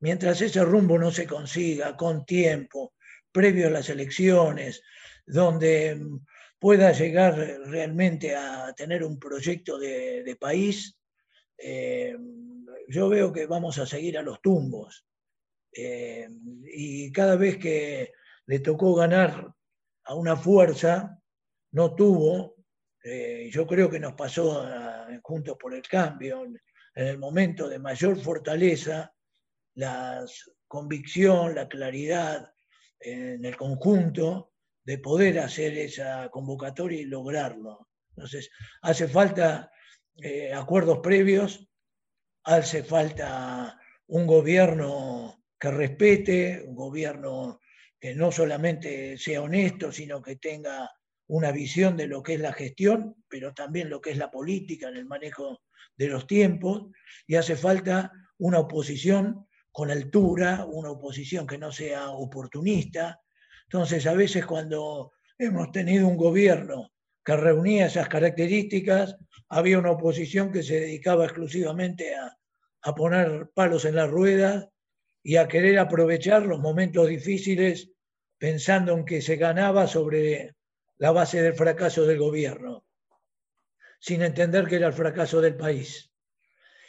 Mientras 0.00 0.40
ese 0.40 0.64
rumbo 0.64 0.98
no 0.98 1.10
se 1.10 1.26
consiga 1.26 1.96
con 1.96 2.24
tiempo, 2.24 2.94
previo 3.32 3.66
a 3.66 3.70
las 3.70 3.88
elecciones, 3.88 4.82
donde 5.26 6.00
pueda 6.58 6.92
llegar 6.92 7.36
realmente 7.66 8.34
a 8.34 8.72
tener 8.76 9.04
un 9.04 9.18
proyecto 9.18 9.78
de, 9.78 10.36
país, 10.40 10.96
eh, 11.56 12.16
yo 12.88 13.08
veo 13.08 13.32
que 13.32 13.46
vamos 13.46 13.78
a 13.78 13.86
seguir 13.86 14.18
a 14.18 14.22
los 14.22 14.40
tumbos. 14.40 15.04
Eh, 15.72 16.28
y 16.64 17.12
cada 17.12 17.36
vez 17.36 17.58
que 17.58 18.12
le 18.46 18.60
tocó 18.60 18.94
ganar 18.94 19.52
a 20.04 20.14
una 20.14 20.36
fuerza, 20.36 21.20
no 21.72 21.94
tuvo, 21.94 22.56
eh, 23.04 23.50
yo 23.52 23.66
creo 23.66 23.90
que 23.90 24.00
nos 24.00 24.14
pasó 24.14 24.66
Juntos 25.22 25.56
por 25.60 25.74
el 25.74 25.82
Cambio, 25.82 26.44
en 26.44 27.06
el 27.06 27.18
momento 27.18 27.68
de 27.68 27.78
mayor 27.78 28.18
fortaleza, 28.18 29.12
la 29.78 30.24
convicción, 30.66 31.54
la 31.54 31.68
claridad 31.68 32.52
en 32.98 33.44
el 33.44 33.56
conjunto 33.56 34.52
de 34.84 34.98
poder 34.98 35.38
hacer 35.38 35.78
esa 35.78 36.28
convocatoria 36.30 37.00
y 37.00 37.04
lograrlo. 37.04 37.88
Entonces, 38.10 38.50
hace 38.82 39.06
falta 39.06 39.70
eh, 40.16 40.52
acuerdos 40.52 40.98
previos, 40.98 41.68
hace 42.42 42.82
falta 42.82 43.80
un 44.08 44.26
gobierno 44.26 45.44
que 45.56 45.70
respete, 45.70 46.60
un 46.66 46.74
gobierno 46.74 47.60
que 48.00 48.16
no 48.16 48.32
solamente 48.32 49.16
sea 49.16 49.42
honesto, 49.42 49.92
sino 49.92 50.20
que 50.20 50.36
tenga 50.36 50.90
una 51.28 51.52
visión 51.52 51.96
de 51.96 52.08
lo 52.08 52.20
que 52.20 52.34
es 52.34 52.40
la 52.40 52.52
gestión, 52.52 53.22
pero 53.28 53.54
también 53.54 53.90
lo 53.90 54.00
que 54.00 54.10
es 54.10 54.16
la 54.16 54.30
política 54.30 54.88
en 54.88 54.96
el 54.96 55.06
manejo 55.06 55.60
de 55.96 56.08
los 56.08 56.26
tiempos, 56.26 56.90
y 57.28 57.36
hace 57.36 57.54
falta 57.54 58.10
una 58.38 58.58
oposición 58.58 59.47
con 59.78 59.92
altura, 59.92 60.66
una 60.68 60.90
oposición 60.90 61.46
que 61.46 61.56
no 61.56 61.70
sea 61.70 62.10
oportunista, 62.10 63.22
entonces, 63.62 64.08
a 64.08 64.14
veces 64.14 64.44
cuando 64.44 65.12
hemos 65.38 65.70
tenido 65.70 66.08
un 66.08 66.16
gobierno 66.16 66.90
que 67.24 67.36
reunía 67.36 67.86
esas 67.86 68.08
características, 68.08 69.16
había 69.48 69.78
una 69.78 69.92
oposición 69.92 70.50
que 70.50 70.64
se 70.64 70.80
dedicaba 70.80 71.26
exclusivamente 71.26 72.12
a, 72.16 72.34
poner 72.96 73.50
palos 73.54 73.84
en 73.84 73.94
las 73.94 74.10
ruedas 74.10 74.66
y 75.22 75.36
a 75.36 75.46
querer 75.46 75.78
aprovechar 75.78 76.44
los 76.44 76.58
momentos 76.58 77.06
difíciles 77.06 77.92
pensando 78.36 78.94
en 78.94 79.04
que 79.04 79.22
se 79.22 79.36
ganaba 79.36 79.86
sobre 79.86 80.56
la 80.96 81.12
base 81.12 81.40
del 81.40 81.54
fracaso 81.54 82.04
del 82.04 82.18
gobierno, 82.18 82.84
sin 84.00 84.22
entender 84.22 84.66
que 84.66 84.74
era 84.74 84.88
el 84.88 84.92
fracaso 84.92 85.40
del 85.40 85.56
país. 85.56 86.10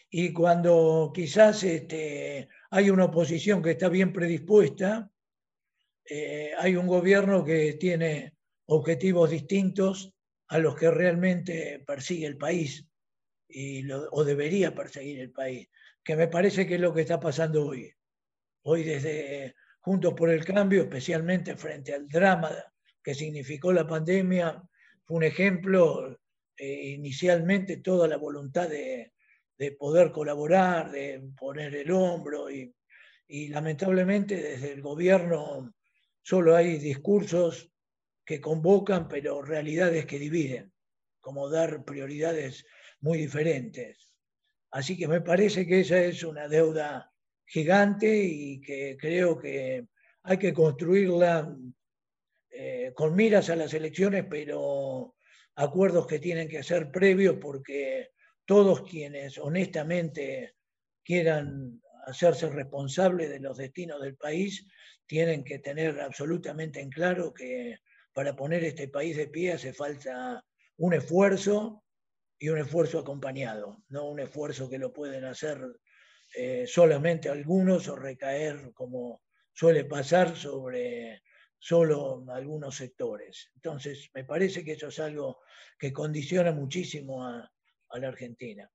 Y 0.10 0.34
cuando 0.34 1.12
quizás 1.14 1.64
este, 1.64 2.50
hay 2.72 2.90
una 2.90 3.06
oposición 3.06 3.62
que 3.62 3.72
está 3.72 3.90
bien 3.90 4.14
predispuesta, 4.14 5.12
eh, 6.06 6.52
hay 6.58 6.76
un 6.76 6.88
gobierno 6.88 7.44
que 7.44 7.74
tiene 7.74 8.34
objetivos 8.66 9.30
distintos 9.32 10.14
a 10.48 10.58
los 10.60 10.76
que 10.76 10.92
realmente 10.92 11.84
persigue 11.86 12.26
el 12.26 12.38
país 12.38 12.86
y 13.48 13.90
o 13.92 14.24
debería 14.24 14.74
perseguir 14.76 15.20
el 15.20 15.32
país, 15.32 15.68
que 16.04 16.16
me 16.16 16.28
parece 16.28 16.68
que 16.68 16.76
es 16.76 16.82
lo 16.82 16.94
que 16.94 17.02
está 17.02 17.20
pasando 17.20 17.66
hoy. 17.66 17.92
Hoy 18.64 18.84
desde 18.84 19.56
Juntos 19.80 20.14
por 20.14 20.30
el 20.30 20.46
Cambio, 20.46 20.84
especialmente 20.84 21.56
frente 21.56 21.94
al 21.94 22.08
drama 22.08 22.52
que 23.04 23.16
significó 23.16 23.72
la 23.72 23.88
pandemia, 23.88 24.62
fue 25.04 25.18
un 25.18 25.24
ejemplo 25.24 26.20
eh, 26.58 26.90
inicialmente 26.90 27.78
toda 27.78 28.08
la 28.08 28.18
voluntad 28.18 28.70
de, 28.70 29.14
poder 29.78 30.12
colaborar, 30.12 30.92
de 30.92 31.22
poner 31.38 31.76
el 31.76 31.92
hombro 31.92 32.50
y, 32.50 32.74
y 33.28 33.50
lamentablemente 33.50 34.36
desde 34.36 34.72
el 34.72 34.82
gobierno 34.82 35.74
Solo 36.30 36.56
hay 36.56 36.78
discursos 36.78 37.72
que 38.24 38.40
convocan, 38.40 39.08
pero 39.08 39.42
realidades 39.42 40.06
que 40.06 40.20
dividen, 40.20 40.72
como 41.20 41.50
dar 41.50 41.84
prioridades 41.84 42.68
muy 43.00 43.18
diferentes. 43.18 44.14
Así 44.70 44.96
que 44.96 45.08
me 45.08 45.22
parece 45.22 45.66
que 45.66 45.80
esa 45.80 46.00
es 46.04 46.24
una 46.24 46.48
deuda 46.48 47.12
gigante 47.46 48.16
y 48.16 48.62
que 48.62 48.96
creo 49.00 49.40
que 49.40 49.88
hay 50.22 50.38
que 50.38 50.54
construirla 50.54 51.58
eh, 52.52 52.92
con 52.94 53.16
miras 53.16 53.50
a 53.50 53.56
las 53.56 53.74
elecciones, 53.74 54.26
pero 54.30 55.16
acuerdos 55.56 56.06
que 56.06 56.20
tienen 56.20 56.48
que 56.48 56.62
ser 56.62 56.92
previos 56.92 57.38
porque 57.42 58.12
todos 58.50 58.82
quienes 58.82 59.38
honestamente 59.38 60.56
quieran 61.04 61.80
hacerse 62.08 62.50
responsables 62.50 63.30
de 63.30 63.40
los 63.40 63.58
destinos 63.58 64.02
del 64.02 64.16
país 64.16 64.68
tienen 65.06 65.44
que 65.44 65.60
tener 65.60 66.02
absolutamente 66.02 66.82
en 66.82 66.90
claro 66.90 67.32
que 67.32 67.78
para 68.12 68.36
poner 68.36 68.64
este 68.64 68.88
país 68.88 69.16
de 69.18 69.28
pie 69.28 69.54
hace 69.54 69.72
falta 69.72 70.44
un 70.78 70.96
esfuerzo 70.96 71.84
y 72.40 72.50
un 72.50 72.58
esfuerzo 72.58 72.98
acompañado, 72.98 73.84
no 73.90 74.10
un 74.10 74.20
esfuerzo 74.20 74.68
que 74.68 74.80
lo 74.80 74.92
pueden 74.92 75.26
hacer 75.26 75.60
eh, 76.36 76.66
solamente 76.66 77.30
algunos 77.30 77.88
o 77.88 77.96
recaer 77.96 78.74
como 78.74 79.22
suele 79.54 79.86
pasar 79.86 80.36
sobre 80.36 81.22
solo 81.60 82.26
algunos 82.30 82.78
sectores. 82.78 83.52
Entonces, 83.54 84.10
me 84.16 84.24
parece 84.24 84.64
que 84.64 84.72
eso 84.72 84.88
es 84.88 85.00
algo 85.00 85.38
que 85.78 85.94
condiciona 85.94 86.52
muchísimo 86.52 87.24
a, 87.24 87.48
a 87.90 88.00
la 88.00 88.10
Argentina. 88.10 88.70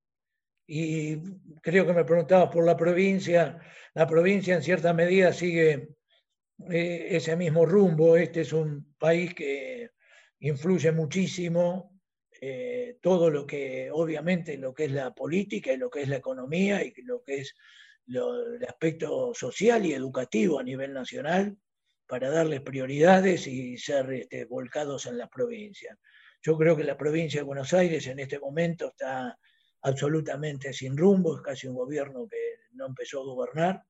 Y 0.66 1.16
creo 1.60 1.86
que 1.86 1.92
me 1.92 2.04
preguntabas 2.04 2.50
por 2.50 2.64
la 2.64 2.76
provincia. 2.76 3.60
La 3.94 4.06
provincia 4.06 4.54
en 4.54 4.62
cierta 4.62 4.92
medida 4.92 5.32
sigue 5.32 5.96
eh, 6.70 7.06
ese 7.10 7.36
mismo 7.36 7.66
rumbo. 7.66 8.16
Este 8.16 8.42
es 8.42 8.52
un 8.52 8.94
país 8.98 9.34
que 9.34 9.90
influye 10.40 10.92
muchísimo 10.92 12.00
eh, 12.40 12.98
todo 13.00 13.30
lo 13.30 13.46
que, 13.46 13.90
obviamente, 13.90 14.56
lo 14.58 14.74
que 14.74 14.84
es 14.84 14.92
la 14.92 15.14
política 15.14 15.72
y 15.72 15.76
lo 15.76 15.90
que 15.90 16.02
es 16.02 16.08
la 16.08 16.16
economía 16.16 16.84
y 16.84 16.92
lo 17.02 17.22
que 17.22 17.40
es 17.40 17.54
el 18.06 18.64
aspecto 18.68 19.32
social 19.34 19.86
y 19.86 19.92
educativo 19.92 20.58
a 20.58 20.62
nivel 20.62 20.92
nacional 20.92 21.56
para 22.06 22.30
darles 22.30 22.60
prioridades 22.60 23.46
y 23.46 23.78
ser 23.78 24.12
este, 24.12 24.44
volcados 24.44 25.06
en 25.06 25.18
las 25.18 25.30
provincias. 25.30 25.98
Yo 26.44 26.58
creo 26.58 26.76
que 26.76 26.84
la 26.84 26.98
provincia 26.98 27.40
de 27.40 27.44
Buenos 27.44 27.72
Aires 27.72 28.06
en 28.06 28.18
este 28.18 28.38
momento 28.38 28.88
está 28.88 29.38
absolutamente 29.80 30.74
sin 30.74 30.94
rumbo, 30.94 31.36
es 31.36 31.42
casi 31.42 31.66
un 31.66 31.74
gobierno 31.74 32.28
que 32.28 32.36
no 32.72 32.86
empezó 32.86 33.22
a 33.22 33.24
gobernar, 33.24 33.82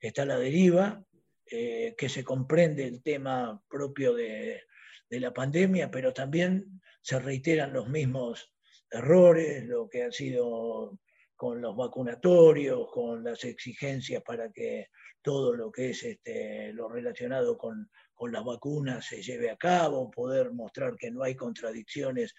está 0.00 0.22
a 0.22 0.26
la 0.26 0.36
deriva, 0.36 1.04
eh, 1.46 1.94
que 1.96 2.08
se 2.08 2.24
comprende 2.24 2.84
el 2.84 3.00
tema 3.00 3.62
propio 3.68 4.12
de, 4.12 4.62
la 5.08 5.32
pandemia, 5.32 5.92
pero 5.92 6.12
también 6.12 6.80
se 7.00 7.20
reiteran 7.20 7.72
los 7.72 7.88
mismos 7.88 8.52
errores, 8.90 9.64
lo 9.64 9.88
que 9.88 10.02
ha 10.02 10.10
sido 10.10 10.98
con 11.36 11.60
los 11.60 11.76
vacunatorios, 11.76 12.90
con 12.90 13.22
las 13.22 13.44
exigencias 13.44 14.24
para 14.24 14.50
que 14.50 14.88
todo 15.22 15.54
lo 15.54 15.70
que 15.70 15.90
es 15.90 16.02
este, 16.02 16.72
lo 16.72 16.88
relacionado 16.88 17.56
con, 17.56 17.88
las 18.30 18.44
vacunas 18.44 19.06
se 19.06 19.22
lleve 19.22 19.50
a 19.50 19.56
cabo, 19.56 20.10
poder 20.10 20.52
mostrar 20.52 20.96
que 20.96 21.10
no 21.10 21.22
hay 21.22 21.34
contradicciones 21.34 22.34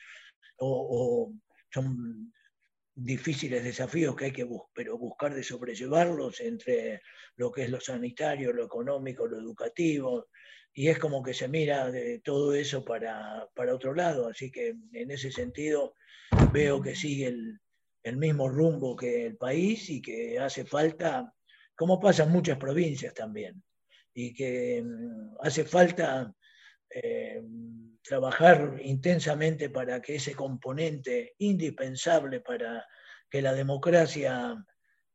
o, 0.58 1.32
son 1.72 2.34
difíciles 2.96 3.64
desafíos 3.64 4.16
que 4.16 4.26
hay 4.26 4.32
que 4.32 4.48
pero 4.74 4.98
buscar 4.98 5.34
de 5.34 5.44
sobrellevarlos 5.44 6.40
entre 6.40 7.02
lo 7.36 7.52
que 7.52 7.64
es 7.64 7.70
lo 7.70 7.82
sanitario, 7.82 8.54
lo 8.54 8.66
económico, 8.66 9.28
lo 9.28 9.38
educativo, 9.38 10.28
y 10.74 10.88
es 10.88 10.98
como 11.00 11.22
que 11.22 11.34
se 11.34 11.48
mira 11.48 11.92
de 11.92 12.20
todo 12.20 12.54
eso 12.54 12.84
para, 12.84 13.50
otro 13.74 13.94
lado, 13.94 14.30
así 14.30 14.52
que 14.52 14.76
en 14.94 15.12
ese 15.12 15.32
sentido 15.32 15.94
veo 16.52 16.82
que 16.82 16.96
sigue 16.96 17.28
el, 17.28 17.60
el 18.04 18.18
mismo 18.18 18.48
rumbo 18.48 18.96
que 18.96 19.26
el 19.26 19.38
país 19.38 19.90
y 19.90 20.02
que 20.02 20.40
hace 20.40 20.66
falta, 20.66 21.34
como 21.76 22.00
pasa 22.00 22.24
en 22.24 22.32
muchas 22.32 22.58
provincias 22.58 23.14
también, 23.14 23.62
y 24.16 24.34
que 24.34 24.82
mm, 24.82 25.36
hace 25.42 25.66
falta 25.66 26.34
eh, 26.90 27.44
trabajar 28.02 28.80
intensamente 28.82 29.70
para 29.70 30.02
que 30.02 30.16
ese 30.16 30.34
componente 30.34 31.36
indispensable 31.40 32.40
para 32.40 32.88
que 33.30 33.42
la 33.42 33.54
democracia 33.54 34.56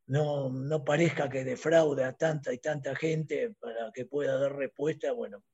no, 0.07 0.51
no, 0.51 0.85
parezca 0.85 1.29
que 1.29 1.45
defraude 1.45 2.05
a 2.05 2.13
tanta 2.13 2.53
y 2.53 2.59
tanta 2.59 2.95
gente 2.95 3.55
para 3.61 3.91
que 3.93 4.07
pueda 4.07 4.39
dar 4.39 4.57
respuesta, 4.57 5.13
bueno, 5.13 5.45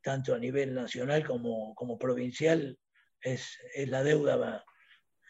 tanto 0.00 0.34
a 0.34 0.38
nivel 0.38 0.72
nacional 0.72 1.26
como, 1.26 1.74
como 1.74 1.98
provincial, 1.98 2.78
es, 3.20 3.58
es, 3.74 3.88
la 3.88 4.04
deuda 4.04 4.64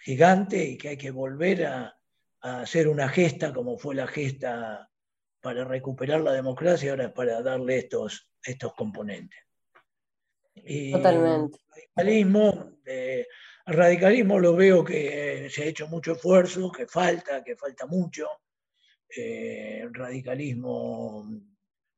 gigante 0.02 0.62
y 0.62 0.76
que 0.76 0.90
hay 0.90 0.96
que 0.96 1.10
volver 1.10 1.66
a, 1.66 1.96
hacer 2.40 2.88
una 2.88 3.08
gesta 3.08 3.54
como 3.54 3.78
fue 3.78 3.94
la 3.94 4.06
gesta 4.06 4.90
para 5.44 5.62
recuperar 5.62 6.22
la 6.22 6.32
democracia, 6.32 6.92
ahora 6.92 7.04
es 7.04 7.12
para 7.12 7.42
darle 7.42 7.76
estos, 7.76 8.30
estos 8.42 8.72
componentes. 8.72 9.38
Y 10.54 10.90
Totalmente. 10.90 11.58
Radicalismo, 11.68 12.78
eh, 12.86 13.26
radicalismo 13.66 14.38
lo 14.38 14.56
veo 14.56 14.82
que 14.82 15.50
se 15.50 15.64
ha 15.64 15.66
hecho 15.66 15.86
mucho 15.86 16.12
esfuerzo, 16.12 16.72
que 16.72 16.86
falta, 16.86 17.44
que 17.44 17.56
falta 17.56 17.84
mucho. 17.84 18.26
Eh, 19.14 19.80
el 19.82 19.92
radicalismo 19.92 21.28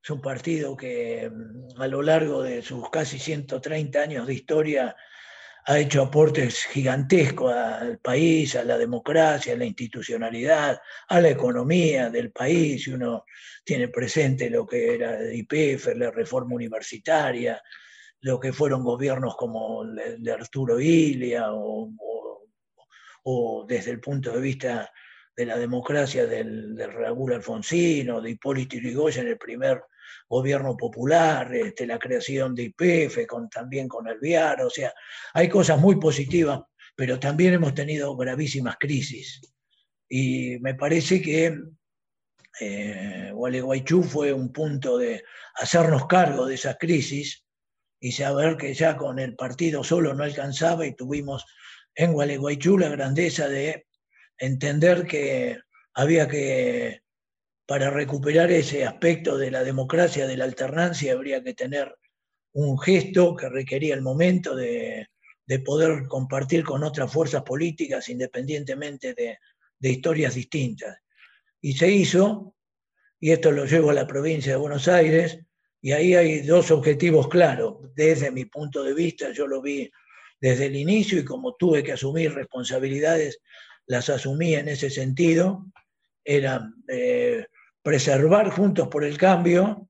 es 0.02 0.10
un 0.10 0.20
partido 0.20 0.76
que 0.76 1.30
mm, 1.30 1.80
a 1.80 1.86
lo 1.86 2.02
largo 2.02 2.42
de 2.42 2.62
sus 2.62 2.90
casi 2.90 3.20
130 3.20 4.00
años 4.00 4.26
de 4.26 4.34
historia 4.34 4.96
ha 5.68 5.78
hecho 5.80 6.02
aportes 6.02 6.64
gigantescos 6.64 7.52
al 7.52 7.98
país, 7.98 8.54
a 8.54 8.62
la 8.62 8.78
democracia, 8.78 9.54
a 9.54 9.56
la 9.56 9.64
institucionalidad, 9.64 10.80
a 11.08 11.20
la 11.20 11.28
economía 11.28 12.08
del 12.08 12.30
país. 12.30 12.86
Uno 12.86 13.24
tiene 13.64 13.88
presente 13.88 14.48
lo 14.48 14.64
que 14.64 14.94
era 14.94 15.18
el 15.18 15.34
IPF, 15.34 15.96
la 15.96 16.12
reforma 16.12 16.54
universitaria, 16.54 17.60
lo 18.20 18.38
que 18.38 18.52
fueron 18.52 18.84
gobiernos 18.84 19.34
como 19.36 19.82
el 19.82 20.22
de 20.22 20.32
Arturo 20.32 20.78
Ilia 20.78 21.48
o, 21.50 21.92
desde 23.68 23.90
el 23.90 23.98
punto 23.98 24.30
de 24.30 24.40
vista 24.40 24.92
de 25.36 25.46
la 25.46 25.58
democracia 25.58 26.26
del, 26.26 26.76
Raúl 26.92 27.34
Alfonsino, 27.34 28.20
de 28.20 28.30
Hipólito 28.30 28.76
Yrigoyen, 28.76 29.26
el 29.28 29.36
primer 29.36 29.82
gobierno 30.28 30.76
popular, 30.76 31.54
este, 31.54 31.86
la 31.86 31.98
creación 31.98 32.54
de 32.54 32.72
IPF, 32.74 33.26
con, 33.26 33.48
también 33.50 33.86
con 33.86 34.08
Alviar, 34.08 34.62
o 34.62 34.70
sea, 34.70 34.92
hay 35.34 35.48
cosas 35.48 35.78
muy 35.78 35.96
positivas, 35.96 36.60
pero 36.94 37.20
también 37.20 37.54
hemos 37.54 37.74
tenido 37.74 38.16
gravísimas 38.16 38.76
crisis. 38.78 39.40
Y 40.08 40.58
me 40.60 40.74
parece 40.74 41.20
que 41.20 41.58
eh, 42.60 43.30
Gualeguaychú 43.34 44.02
fue 44.02 44.32
un 44.32 44.50
punto 44.52 44.96
de 44.96 45.22
hacernos 45.56 46.06
cargo 46.06 46.46
de 46.46 46.54
esa 46.54 46.76
crisis 46.76 47.44
y 48.00 48.12
saber 48.12 48.56
que 48.56 48.72
ya 48.72 48.96
con 48.96 49.18
el 49.18 49.36
partido 49.36 49.84
solo 49.84 50.14
no 50.14 50.24
alcanzaba 50.24 50.86
y 50.86 50.94
tuvimos 50.94 51.44
en 51.94 52.12
Gualeguaychú 52.12 52.78
la 52.78 52.88
grandeza 52.88 53.48
de 53.48 53.86
entender 54.38 55.06
que 55.06 55.58
había 55.94 56.28
que, 56.28 57.02
para 57.66 57.90
recuperar 57.90 58.50
ese 58.50 58.84
aspecto 58.84 59.36
de 59.36 59.50
la 59.50 59.64
democracia, 59.64 60.26
de 60.26 60.36
la 60.36 60.44
alternancia, 60.44 61.12
habría 61.12 61.42
que 61.42 61.54
tener 61.54 61.96
un 62.52 62.78
gesto 62.78 63.34
que 63.36 63.48
requería 63.48 63.94
el 63.94 64.02
momento 64.02 64.54
de, 64.54 65.08
poder 65.64 66.06
compartir 66.08 66.64
con 66.64 66.82
otras 66.82 67.12
fuerzas 67.12 67.42
políticas 67.42 68.08
independientemente 68.08 69.14
de, 69.14 69.38
de 69.78 69.90
historias 69.90 70.34
distintas. 70.34 70.98
Y 71.60 71.74
se 71.74 71.88
hizo, 71.88 72.56
y 73.20 73.30
esto 73.30 73.52
lo 73.52 73.64
llevo 73.64 73.90
a 73.90 73.94
la 73.94 74.06
provincia 74.06 74.52
de 74.52 74.58
Buenos 74.58 74.88
Aires, 74.88 75.38
y 75.80 75.92
ahí 75.92 76.14
hay 76.14 76.40
dos 76.40 76.70
objetivos 76.70 77.28
claros. 77.28 77.76
Desde 77.94 78.30
mi 78.30 78.46
punto 78.46 78.82
de 78.82 78.92
vista, 78.92 79.30
yo 79.30 79.46
lo 79.46 79.62
vi 79.62 79.90
desde 80.40 80.66
el 80.66 80.76
inicio 80.76 81.18
y 81.18 81.24
como 81.24 81.54
tuve 81.54 81.82
que 81.82 81.92
asumir 81.92 82.34
responsabilidades, 82.34 83.40
las 83.86 84.08
asumí 84.08 84.54
en 84.54 84.68
ese 84.68 84.90
sentido. 84.90 85.66
Era 86.24 86.70
eh, 86.88 87.46
preservar 87.82 88.50
Juntos 88.50 88.88
por 88.88 89.04
el 89.04 89.16
Cambio, 89.16 89.88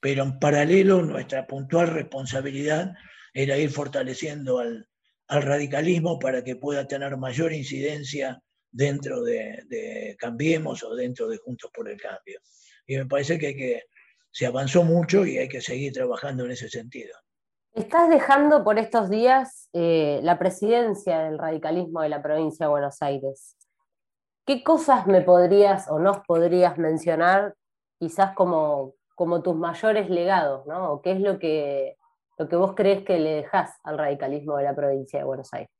pero 0.00 0.24
en 0.24 0.38
paralelo 0.38 1.02
nuestra 1.02 1.46
puntual 1.46 1.88
responsabilidad 1.88 2.92
era 3.32 3.56
ir 3.56 3.70
fortaleciendo 3.70 4.58
al, 4.58 4.86
radicalismo 5.28 6.18
para 6.18 6.44
que 6.44 6.56
pueda 6.56 6.86
tener 6.86 7.16
mayor 7.16 7.54
incidencia 7.54 8.38
dentro 8.70 9.22
de, 9.22 9.62
de 9.66 10.14
Cambiemos 10.18 10.82
o 10.82 10.94
dentro 10.94 11.26
de 11.26 11.38
Juntos 11.38 11.70
por 11.72 11.88
el 11.88 11.98
Cambio. 11.98 12.38
Y 12.86 12.96
me 12.96 13.06
parece 13.06 13.38
que 13.38 13.46
hay 13.46 13.56
que 13.56 13.82
se 14.30 14.44
avanzó 14.44 14.82
mucho 14.82 15.24
y 15.24 15.38
hay 15.38 15.48
que 15.48 15.60
seguir 15.60 15.92
trabajando 15.92 16.44
en 16.44 16.50
ese 16.50 16.68
sentido. 16.68 17.14
Estás 17.74 18.10
dejando 18.10 18.64
por 18.64 18.78
estos 18.78 19.08
días 19.08 19.70
eh, 19.72 20.20
la 20.22 20.38
presidencia 20.38 21.20
del 21.20 21.38
radicalismo 21.38 22.02
de 22.02 22.10
la 22.10 22.22
provincia 22.22 22.66
de 22.66 22.70
Buenos 22.70 23.00
Aires. 23.00 23.56
¿Qué 24.44 24.62
cosas 24.62 25.06
me 25.06 25.22
podrías 25.22 25.88
o 25.88 25.98
nos 25.98 26.18
podrías 26.26 26.76
mencionar 26.76 27.54
quizás 27.98 28.34
como, 28.34 28.96
como 29.14 29.42
tus 29.42 29.56
mayores 29.56 30.10
legados, 30.10 30.66
¿no? 30.66 30.92
¿O 30.92 31.00
qué 31.00 31.12
es 31.12 31.20
lo 31.20 31.38
que, 31.38 31.96
lo 32.36 32.46
que 32.46 32.56
vos 32.56 32.74
crees 32.74 33.04
que 33.04 33.18
le 33.18 33.36
dejás 33.36 33.70
al 33.84 33.96
radicalismo 33.96 34.58
de 34.58 34.64
la 34.64 34.74
provincia 34.74 35.20
de 35.20 35.24
Buenos 35.24 35.50
Aires? 35.54 35.70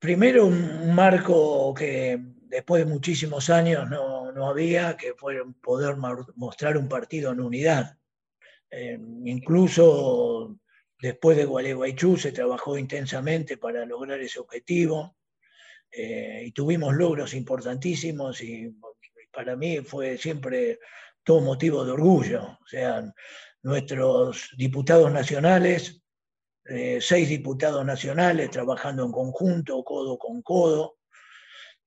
Primero, 0.00 0.46
un 0.46 0.92
marco 0.92 1.72
que 1.72 2.18
después 2.48 2.84
de 2.84 2.92
muchísimos 2.92 3.48
años 3.48 3.88
no, 3.88 4.32
no 4.32 4.48
había, 4.48 4.96
que 4.96 5.14
fue 5.14 5.40
poder 5.62 5.96
mostrar 6.34 6.76
un 6.76 6.88
partido 6.88 7.30
en 7.30 7.40
unidad. 7.42 7.96
Eh, 8.72 8.98
incluso 9.24 10.58
después 10.98 11.36
de 11.36 11.44
Gualeguaychú 11.44 12.16
se 12.16 12.32
trabajó 12.32 12.78
intensamente 12.78 13.58
para 13.58 13.84
lograr 13.84 14.20
ese 14.20 14.38
objetivo 14.38 15.16
eh, 15.90 16.44
y 16.46 16.52
tuvimos 16.52 16.94
logros 16.94 17.34
importantísimos 17.34 18.42
y 18.42 18.74
para 19.32 19.56
mí 19.56 19.78
fue 19.80 20.16
siempre 20.16 20.78
todo 21.22 21.40
motivo 21.40 21.84
de 21.84 21.92
orgullo. 21.92 22.58
O 22.62 22.66
sea, 22.66 23.02
nuestros 23.62 24.50
diputados 24.56 25.12
nacionales, 25.12 26.02
eh, 26.64 26.98
seis 27.00 27.28
diputados 27.28 27.84
nacionales 27.84 28.50
trabajando 28.50 29.04
en 29.04 29.12
conjunto, 29.12 29.84
codo 29.84 30.18
con 30.18 30.42
codo, 30.42 30.98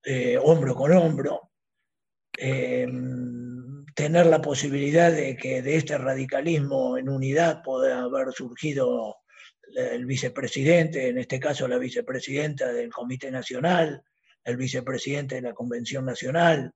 eh, 0.04 0.38
hombro 0.38 0.76
con 0.76 0.92
hombro, 0.94 1.52
tener 4.00 4.28
la 4.28 4.42
posibilidad 4.42 5.12
de 5.12 5.36
que 5.36 5.62
de 5.62 5.76
este 5.76 5.98
radicalismo 5.98 6.98
en 6.98 7.10
unidad 7.10 7.62
pueda 7.62 8.04
haber 8.04 8.32
surgido 8.32 9.18
el 9.76 10.06
vicepresidente, 10.06 11.10
en 11.10 11.18
este 11.18 11.38
caso 11.38 11.68
la 11.68 11.78
vicepresidenta 11.78 12.72
del 12.72 12.94
Comité 12.94 13.30
Nacional, 13.30 14.02
el 14.46 14.56
vicepresidente 14.56 15.36
de 15.36 15.42
la 15.42 15.54
Convención 15.54 16.06
Nacional, 16.06 16.72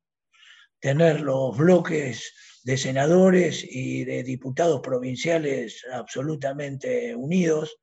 tener 0.81 1.21
los 1.21 1.55
bloques 1.57 2.33
de 2.65 2.75
senadores 2.75 3.65
y 3.69 4.03
de 4.03 4.23
diputados 4.23 4.81
provinciales 4.81 5.81
absolutamente 5.93 7.15
unidos, 7.15 7.77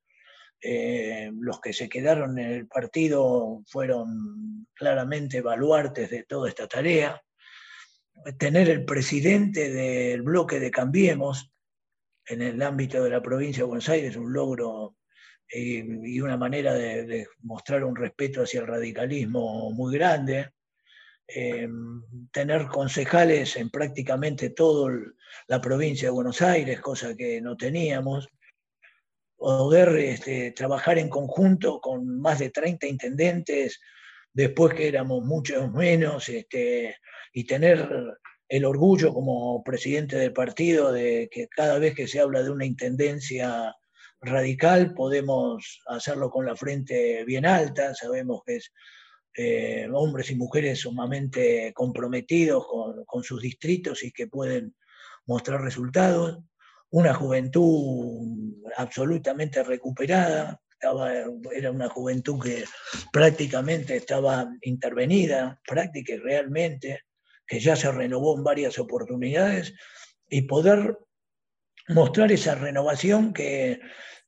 eh, 0.60 1.30
los 1.32 1.62
que 1.62 1.72
se 1.72 1.88
quedaron 1.88 2.38
en 2.38 2.50
el 2.50 2.68
partido 2.68 3.62
fueron 3.68 4.66
claramente 4.74 5.40
baluartes 5.40 6.10
de 6.10 6.24
toda 6.24 6.50
esta 6.50 6.68
tarea. 6.68 7.22
Tener 8.38 8.68
el 8.68 8.84
presidente 8.84 9.70
del 9.70 10.22
bloque 10.22 10.60
de 10.60 10.70
Cambiemos 10.70 11.52
en 12.26 12.42
el 12.42 12.62
ámbito 12.62 13.02
de 13.02 13.10
la 13.10 13.22
provincia 13.22 13.62
de 13.62 13.68
Buenos 13.68 13.88
Aires, 13.88 14.16
un 14.16 14.32
logro 14.32 14.96
eh, 15.48 15.84
y 16.04 16.20
una 16.20 16.36
manera 16.36 16.74
de, 16.74 17.26
mostrar 17.42 17.84
un 17.84 17.96
respeto 17.96 18.42
hacia 18.42 18.60
el 18.60 18.66
radicalismo 18.66 19.70
muy 19.72 19.94
grande. 19.94 20.50
Eh, 21.26 21.68
tener 22.32 22.66
concejales 22.66 23.56
en 23.56 23.70
prácticamente 23.70 24.50
toda 24.50 24.92
la 25.46 25.60
provincia 25.60 26.08
de 26.08 26.12
Buenos 26.12 26.42
Aires, 26.42 26.80
cosa 26.80 27.16
que 27.16 27.40
no 27.40 27.56
teníamos 27.56 28.28
poder 29.40 29.96
este, 29.96 30.52
trabajar 30.52 30.98
en 30.98 31.08
conjunto 31.08 31.80
con 31.80 32.20
más 32.20 32.40
de 32.40 32.50
30 32.50 32.86
intendentes, 32.86 33.80
después 34.32 34.74
que 34.74 34.88
éramos 34.88 35.24
muchos 35.24 35.72
menos, 35.72 36.28
este, 36.28 36.96
y 37.32 37.44
tener 37.44 37.88
el 38.48 38.64
orgullo 38.64 39.14
como 39.14 39.62
presidente 39.62 40.16
del 40.16 40.32
partido 40.32 40.92
de 40.92 41.28
que 41.30 41.48
cada 41.48 41.78
vez 41.78 41.94
que 41.94 42.08
se 42.08 42.20
habla 42.20 42.42
de 42.42 42.50
una 42.50 42.66
intendencia 42.66 43.74
radical 44.20 44.92
podemos 44.94 45.80
hacerlo 45.86 46.30
con 46.30 46.46
la 46.46 46.56
frente 46.56 47.24
bien 47.24 47.46
alta, 47.46 47.94
sabemos 47.94 48.42
que 48.44 48.56
es 48.56 48.72
eh, 49.36 49.88
hombres 49.92 50.30
y 50.30 50.34
mujeres 50.34 50.80
sumamente 50.80 51.72
comprometidos 51.72 52.66
con, 52.66 53.04
con 53.04 53.22
sus 53.22 53.40
distritos 53.40 54.02
y 54.02 54.10
que 54.10 54.26
pueden 54.26 54.74
mostrar 55.26 55.62
resultados. 55.62 56.40
Una 56.90 57.14
juventud 57.14 58.56
absolutamente 58.76 59.62
recuperada, 59.62 60.60
era 61.52 61.70
una 61.70 61.88
juventud 61.88 62.42
que 62.42 62.64
prácticamente 63.12 63.96
estaba 63.96 64.50
intervenida, 64.62 65.60
práctica 65.66 66.14
realmente, 66.22 67.00
que 67.46 67.60
ya 67.60 67.76
se 67.76 67.90
renovó 67.90 68.36
en 68.36 68.44
varias 68.44 68.78
oportunidades, 68.78 69.74
y 70.28 70.42
poder 70.42 70.96
mostrar 71.88 72.30
esa 72.32 72.54
renovación 72.54 73.32
que, 73.32 73.80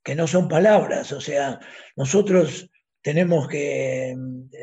que 0.02 0.14
no 0.14 0.26
son 0.26 0.48
palabras, 0.48 1.12
o 1.12 1.20
sea, 1.20 1.60
nosotros 1.96 2.68
tenemos 3.02 3.48
que 3.48 4.16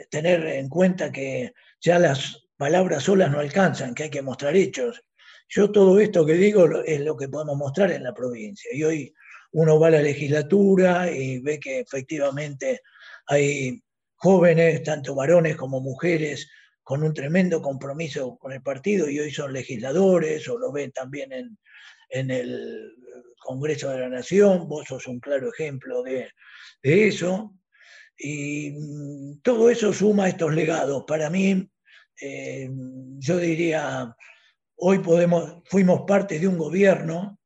tener 0.10 0.46
en 0.46 0.70
cuenta 0.70 1.12
que 1.12 1.54
ya 1.82 2.00
las 2.00 2.48
palabras 2.58 3.04
solas 3.04 3.32
no 3.32 3.40
alcanzan, 3.40 3.94
que 3.94 4.04
hay 4.04 4.10
que 4.10 4.22
mostrar 4.22 4.56
hechos. 4.56 5.04
Yo 5.50 5.72
todo 5.72 6.00
esto 6.00 6.26
que 6.26 6.34
digo 6.34 6.84
es 6.84 7.02
lo 7.02 7.18
que 7.18 7.28
podemos 7.28 7.58
mostrar 7.58 7.92
en 7.92 8.04
la 8.04 8.14
provincia. 8.14 8.70
Y 8.74 8.84
hoy 8.84 9.14
uno 9.52 9.80
va 9.80 9.88
a 9.88 9.92
la 9.92 10.02
legislatura 10.02 11.12
y 11.12 11.40
ve 11.40 11.60
que 11.60 11.80
efectivamente 11.80 12.82
hay 13.28 13.82
jóvenes, 14.16 14.84
tanto 14.84 15.16
varones 15.16 15.56
como 15.56 15.82
mujeres, 15.82 16.50
con 16.84 17.04
un 17.04 17.14
tremendo 17.14 17.62
compromiso 17.62 18.38
con 18.38 18.52
el 18.52 18.64
partido 18.64 19.10
y 19.10 19.20
hoy 19.20 19.32
son 19.32 19.54
legisladores 19.54 20.48
o 20.48 20.58
lo 20.58 20.72
ven 20.72 20.92
también 20.92 21.32
en, 21.32 21.58
en 22.10 22.32
el 22.32 22.96
Congreso 23.40 23.90
de 23.90 24.00
la 24.00 24.10
Nación, 24.10 24.68
vos 24.68 24.88
sos 24.88 25.08
un 25.08 25.20
claro 25.20 25.50
ejemplo 25.50 26.04
de, 26.04 26.30
de 26.84 27.08
eso. 27.08 27.56
Y 28.18 28.72
mm, 28.72 29.42
todo 29.42 29.70
eso 29.70 29.94
suma 29.94 30.28
estos 30.28 30.54
legados. 30.54 31.06
Para 31.08 31.30
mí, 31.30 31.68
eh, 32.22 32.70
yo 33.18 33.38
diría, 33.38 34.16
hoy 34.76 35.00
podemos, 35.00 35.64
fuimos 35.66 36.02
parte 36.06 36.40
de 36.40 36.48
un 36.48 36.58
gobierno 36.58 37.39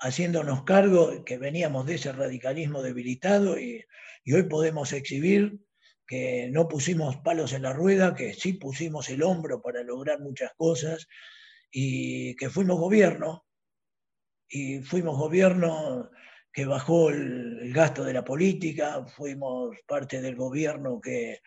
haciéndonos 0.00 0.64
cargo 0.64 1.24
que 1.24 1.38
veníamos 1.38 1.86
de 1.86 1.96
ese 1.96 2.12
radicalismo 2.12 2.82
debilitado 2.82 3.58
y, 3.58 3.84
hoy 4.32 4.44
podemos 4.44 4.92
exhibir 4.92 5.58
que 6.06 6.48
no 6.52 6.68
pusimos 6.68 7.16
palos 7.16 7.52
en 7.52 7.62
la 7.62 7.72
rueda, 7.72 8.14
que 8.14 8.32
sí 8.32 8.52
pusimos 8.52 9.08
el 9.08 9.22
hombro 9.24 9.60
para 9.60 9.82
lograr 9.82 10.20
muchas 10.20 10.52
cosas 10.56 11.08
y 11.70 12.36
que 12.36 12.48
fuimos 12.48 12.78
gobierno 12.78 13.44
y 14.48 14.80
fuimos 14.80 15.18
gobierno 15.18 16.10
que 16.52 16.64
bajó 16.64 17.10
el, 17.10 17.72
gasto 17.72 18.04
de 18.04 18.12
la 18.12 18.24
política, 18.24 19.04
fuimos 19.06 19.76
parte 19.86 20.20
del 20.20 20.36
gobierno 20.36 21.00
que, 21.00 21.40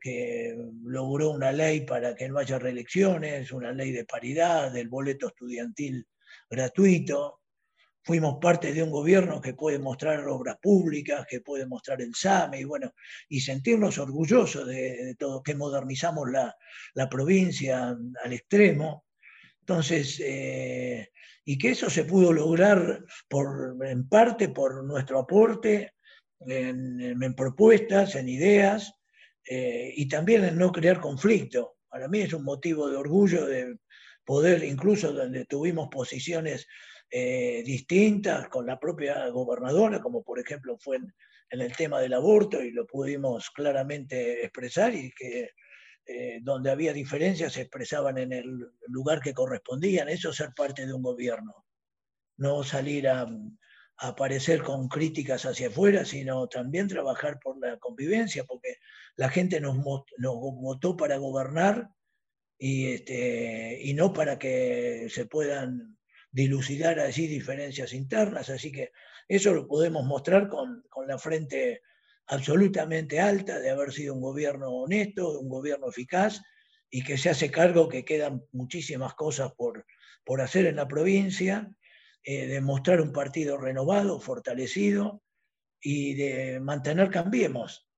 que 0.00 0.54
logró 0.84 1.30
una 1.30 1.52
ley 1.52 1.82
para 1.82 2.14
que 2.14 2.28
no 2.28 2.38
haya 2.38 2.58
reelecciones, 2.58 3.52
una 3.52 3.72
ley 3.72 3.90
de 3.92 4.04
paridad, 4.04 4.70
del 4.70 4.88
boleto 4.88 5.28
estudiantil 5.28 6.06
gratuito. 6.50 7.41
Fuimos 8.04 8.38
parte 8.40 8.72
de 8.72 8.82
un 8.82 8.90
gobierno 8.90 9.40
que 9.40 9.54
puede 9.54 9.78
mostrar 9.78 10.26
obras 10.26 10.56
públicas, 10.60 11.24
que 11.28 11.40
puede 11.40 11.66
mostrar 11.66 12.02
el 12.02 12.14
SAME 12.14 12.60
y 12.60 12.64
bueno, 12.64 12.92
y 13.28 13.40
sentirnos 13.40 13.98
orgullosos 13.98 14.66
de, 14.66 15.14
todo, 15.18 15.42
que 15.42 15.54
modernizamos 15.54 16.28
la, 16.30 16.56
la, 16.94 17.08
provincia 17.08 17.96
al 18.24 18.32
extremo. 18.32 19.04
Entonces, 19.60 20.20
eh, 20.24 21.10
y 21.44 21.58
que 21.58 21.70
eso 21.70 21.90
se 21.90 22.04
pudo 22.04 22.32
lograr 22.32 23.04
por, 23.28 23.76
en 23.86 24.08
parte 24.08 24.48
por 24.48 24.84
nuestro 24.84 25.20
aporte 25.20 25.94
en, 26.40 27.34
propuestas, 27.34 28.14
en 28.14 28.28
ideas 28.28 28.92
eh, 29.44 29.92
y 29.96 30.08
también 30.08 30.44
en 30.44 30.58
no 30.58 30.72
crear 30.72 31.00
conflicto. 31.00 31.76
Para 31.88 32.08
mí 32.08 32.20
es 32.20 32.32
un 32.32 32.44
motivo 32.44 32.88
de 32.88 32.96
orgullo 32.96 33.46
de 33.46 33.78
poder, 34.24 34.64
incluso 34.64 35.12
donde 35.12 35.44
tuvimos 35.46 35.88
posiciones 35.88 36.66
eh, 37.14 37.62
distintas 37.62 38.48
con 38.48 38.64
la 38.64 38.80
propia 38.80 39.28
gobernadora, 39.28 40.00
como 40.00 40.22
por 40.22 40.38
ejemplo 40.38 40.78
fue 40.78 40.96
en, 40.96 41.12
el 41.50 41.76
tema 41.76 42.00
del 42.00 42.14
aborto 42.14 42.62
y 42.62 42.70
lo 42.70 42.86
pudimos 42.86 43.50
claramente 43.50 44.42
expresar 44.42 44.94
y 44.94 45.12
que 45.12 45.50
eh, 46.06 46.38
donde 46.40 46.70
había 46.70 46.94
diferencias 46.94 47.52
se 47.52 47.60
expresaban 47.60 48.16
en 48.16 48.32
el 48.32 48.72
lugar 48.86 49.20
que 49.20 49.34
correspondían. 49.34 50.08
Eso 50.08 50.30
es 50.30 50.36
ser 50.36 50.54
parte 50.56 50.86
de 50.86 50.94
un 50.94 51.02
gobierno. 51.02 51.66
No 52.38 52.64
salir 52.64 53.06
a, 53.08 53.28
aparecer 53.98 54.62
con 54.62 54.88
críticas 54.88 55.44
hacia 55.44 55.68
afuera, 55.68 56.06
sino 56.06 56.48
también 56.48 56.88
trabajar 56.88 57.38
por 57.40 57.58
la 57.58 57.78
convivencia, 57.78 58.44
porque 58.44 58.78
la 59.16 59.28
gente 59.28 59.60
nos, 59.60 59.76
votó 59.76 60.96
para 60.96 61.18
gobernar 61.18 61.90
este, 62.58 63.80
y 63.82 63.92
no 63.92 64.14
para 64.14 64.38
que 64.38 65.08
se 65.10 65.26
puedan 65.26 65.98
dilucidar 66.32 66.98
allí 66.98 67.28
diferencias 67.28 67.92
internas. 67.92 68.50
Así 68.50 68.72
que 68.72 68.92
eso 69.28 69.52
lo 69.52 69.68
podemos 69.68 70.04
mostrar 70.04 70.48
con, 70.48 70.82
con 70.88 71.06
la 71.06 71.18
frente 71.18 71.82
absolutamente 72.26 73.20
alta 73.20 73.60
de 73.60 73.70
haber 73.70 73.92
sido 73.92 74.14
un 74.14 74.20
gobierno 74.20 74.70
honesto, 74.70 75.38
un 75.38 75.48
gobierno 75.48 75.88
eficaz 75.88 76.40
y 76.90 77.02
que 77.02 77.16
se 77.18 77.30
hace 77.30 77.50
cargo 77.50 77.88
que 77.88 78.04
quedan 78.04 78.42
muchísimas 78.52 79.14
cosas 79.14 79.52
por, 79.52 79.86
por 80.24 80.40
hacer 80.40 80.66
en 80.66 80.76
la 80.76 80.88
provincia, 80.88 81.70
eh, 82.22 82.46
de 82.46 82.60
mostrar 82.60 83.00
un 83.00 83.12
partido 83.12 83.58
renovado, 83.58 84.20
fortalecido 84.20 85.22
y 85.80 86.14
de 86.14 86.60
mantener 86.60 87.10
Cambiemos, 87.10 87.88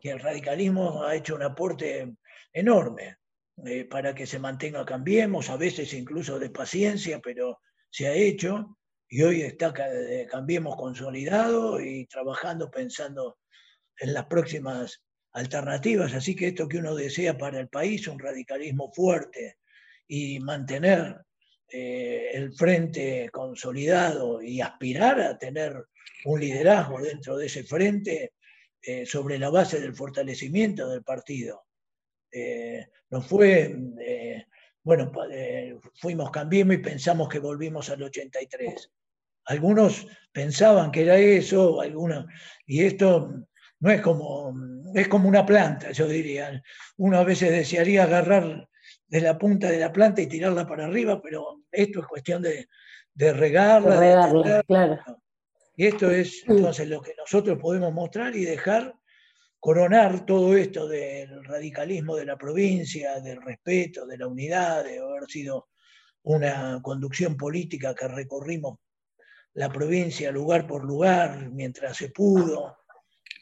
que 0.00 0.10
el 0.10 0.20
radicalismo 0.20 1.04
ha 1.04 1.16
hecho 1.16 1.34
un 1.34 1.42
aporte 1.42 2.16
enorme 2.52 3.18
eh, 3.66 3.84
para 3.84 4.14
que 4.14 4.26
se 4.26 4.38
mantenga 4.38 4.86
Cambiemos, 4.86 5.50
a 5.50 5.56
veces 5.56 5.92
incluso 5.92 6.38
de 6.38 6.50
paciencia, 6.50 7.20
pero 7.20 7.60
se 7.90 8.06
ha 8.06 8.12
hecho 8.12 8.78
y 9.08 9.22
hoy 9.22 9.42
está 9.42 9.72
eh, 9.78 10.26
Cambiemos 10.30 10.76
consolidado 10.76 11.80
y 11.80 12.06
trabajando 12.06 12.70
pensando 12.70 13.38
en 13.98 14.12
las 14.12 14.26
próximas 14.26 15.02
alternativas. 15.32 16.12
Así 16.14 16.36
que 16.36 16.48
esto 16.48 16.68
que 16.68 16.78
uno 16.78 16.94
desea 16.94 17.36
para 17.36 17.58
el 17.58 17.68
país, 17.68 18.06
un 18.06 18.18
radicalismo 18.18 18.92
fuerte 18.92 19.56
y 20.06 20.38
mantener 20.40 21.22
eh, 21.70 22.30
el 22.32 22.52
frente 22.52 23.30
consolidado 23.30 24.42
y 24.42 24.60
aspirar 24.60 25.20
a 25.20 25.38
tener 25.38 25.86
un 26.24 26.40
liderazgo 26.40 27.00
dentro 27.00 27.36
de 27.36 27.46
ese 27.46 27.64
frente 27.64 28.32
eh, 28.82 29.06
sobre 29.06 29.38
la 29.38 29.50
base 29.50 29.80
del 29.80 29.94
fortalecimiento 29.94 30.88
del 30.88 31.02
partido. 31.02 31.64
Nos 33.10 33.26
fue, 33.26 33.74
bueno, 34.88 35.12
fuimos, 35.96 36.30
cambiemos 36.30 36.76
y 36.76 36.78
pensamos 36.78 37.28
que 37.28 37.40
volvimos 37.40 37.90
al 37.90 38.02
83. 38.04 38.90
Algunos 39.44 40.06
pensaban 40.32 40.90
que 40.90 41.02
era 41.02 41.18
eso, 41.18 41.82
algunos, 41.82 42.24
y 42.66 42.82
esto 42.84 43.34
no 43.80 43.90
es 43.90 44.00
como, 44.00 44.54
es 44.94 45.06
como 45.08 45.28
una 45.28 45.44
planta, 45.44 45.92
yo 45.92 46.08
diría. 46.08 46.62
Uno 46.96 47.18
a 47.18 47.24
veces 47.24 47.50
desearía 47.50 48.04
agarrar 48.04 48.66
de 49.06 49.20
la 49.20 49.36
punta 49.36 49.68
de 49.68 49.78
la 49.78 49.92
planta 49.92 50.22
y 50.22 50.26
tirarla 50.26 50.66
para 50.66 50.86
arriba, 50.86 51.20
pero 51.20 51.64
esto 51.70 52.00
es 52.00 52.06
cuestión 52.06 52.40
de, 52.40 52.66
regarla. 53.34 54.00
regarla, 54.00 54.62
claro. 54.62 54.98
Y 55.76 55.84
esto 55.84 56.10
es 56.10 56.44
entonces 56.46 56.88
lo 56.88 57.02
que 57.02 57.12
nosotros 57.14 57.58
podemos 57.60 57.92
mostrar 57.92 58.34
y 58.34 58.46
dejar 58.46 58.94
coronar 59.60 60.24
todo 60.24 60.56
esto 60.56 60.88
del 60.88 61.44
radicalismo 61.44 62.16
de 62.16 62.26
la 62.26 62.36
provincia, 62.36 63.20
del 63.20 63.42
respeto, 63.42 64.06
de 64.06 64.18
la 64.18 64.26
unidad, 64.26 64.84
de 64.84 64.98
haber 64.98 65.28
sido 65.28 65.68
una 66.22 66.80
conducción 66.82 67.36
política 67.36 67.94
que 67.94 68.08
recorrimos 68.08 68.78
la 69.54 69.70
provincia 69.70 70.30
lugar 70.30 70.66
por 70.66 70.84
lugar 70.84 71.50
mientras 71.50 71.96
se 71.96 72.10
pudo, 72.10 72.78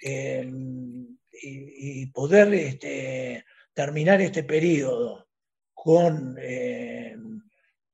Em, 0.03 1.19
y, 1.33 2.07
poder 2.07 2.53
este, 2.55 3.45
terminar 3.75 4.21
este 4.21 4.45
periodo 4.45 5.29
con 5.75 6.37
em, 6.41 7.43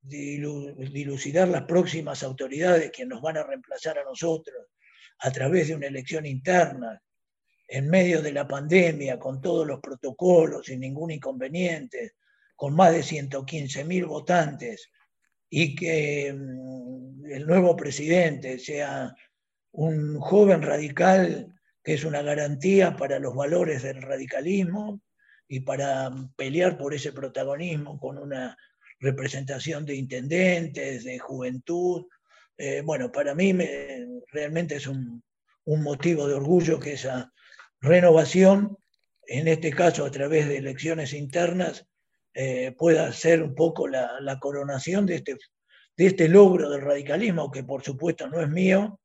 dilucidar 0.00 1.48
las 1.48 1.62
próximas 1.62 2.22
autoridades 2.22 2.90
que 2.90 3.06
nos 3.06 3.20
van 3.20 3.37
a 3.37 3.44
reemplazar 3.44 3.98
a 3.98 4.04
nosotros 4.04 4.68
a 5.20 5.30
través 5.30 5.68
de 5.68 5.76
una 5.76 5.87
elección 5.87 6.26
interna, 6.26 7.00
en 7.74 7.88
medio 7.88 8.20
de 8.20 8.32
la 8.32 8.46
pandemia, 8.46 9.18
con 9.18 9.40
todos 9.40 9.66
los 9.66 9.80
protocolos, 9.80 10.66
sin 10.66 10.80
ningún 10.80 11.11
inconveniente, 11.11 12.12
con 12.54 12.74
más 12.74 12.92
de 12.92 13.00
115.000 13.00 14.06
votantes, 14.06 14.90
y 15.48 15.74
que 15.74 16.26
em, 16.26 17.24
el 17.24 17.46
nuevo 17.46 17.74
presidente 17.74 18.58
sea 18.58 19.14
un 19.70 20.20
joven 20.20 20.61
radical 20.61 21.50
que 21.82 21.94
es 21.94 22.04
una 22.04 22.20
garantía 22.20 22.94
para 22.94 23.18
los 23.18 23.35
valores 23.35 23.82
del 23.82 24.02
radicalismo 24.02 25.00
y 25.48 25.61
para 25.61 26.11
pelear 26.37 26.76
por 26.76 26.92
ese 26.92 27.12
protagonismo 27.12 27.98
con 27.98 28.18
una 28.18 28.54
representación 29.00 29.87
de 29.87 29.96
intendentes, 29.96 31.04
de 31.04 31.18
juventud. 31.18 32.04
Eh, 32.58 32.82
bueno, 32.85 33.11
para 33.11 33.35
mí 33.35 33.56
realmente 34.30 34.76
es 34.76 34.87
un, 34.87 35.22
motivo 35.64 36.28
de 36.28 36.35
orgullo 36.35 36.78
que 36.78 36.94
esa 36.94 37.32
renovación, 37.82 38.78
en 39.26 39.48
este 39.48 39.70
caso 39.70 40.06
a 40.06 40.10
través 40.10 40.48
de 40.48 40.56
elecciones 40.56 41.12
internas, 41.12 41.86
eh, 42.32 42.72
pueda 42.78 43.12
ser 43.12 43.42
un 43.42 43.54
poco 43.54 43.86
la, 43.86 44.18
la 44.20 44.38
coronación 44.38 45.04
de 45.04 45.16
este, 45.16 45.36
de 45.96 46.06
este 46.06 46.28
logro 46.28 46.70
del 46.70 46.80
radicalismo, 46.80 47.50
que 47.50 47.64
por 47.64 47.82
supuesto 47.82 48.28
no 48.28 48.40
es 48.40 48.48
mío, 48.48 48.98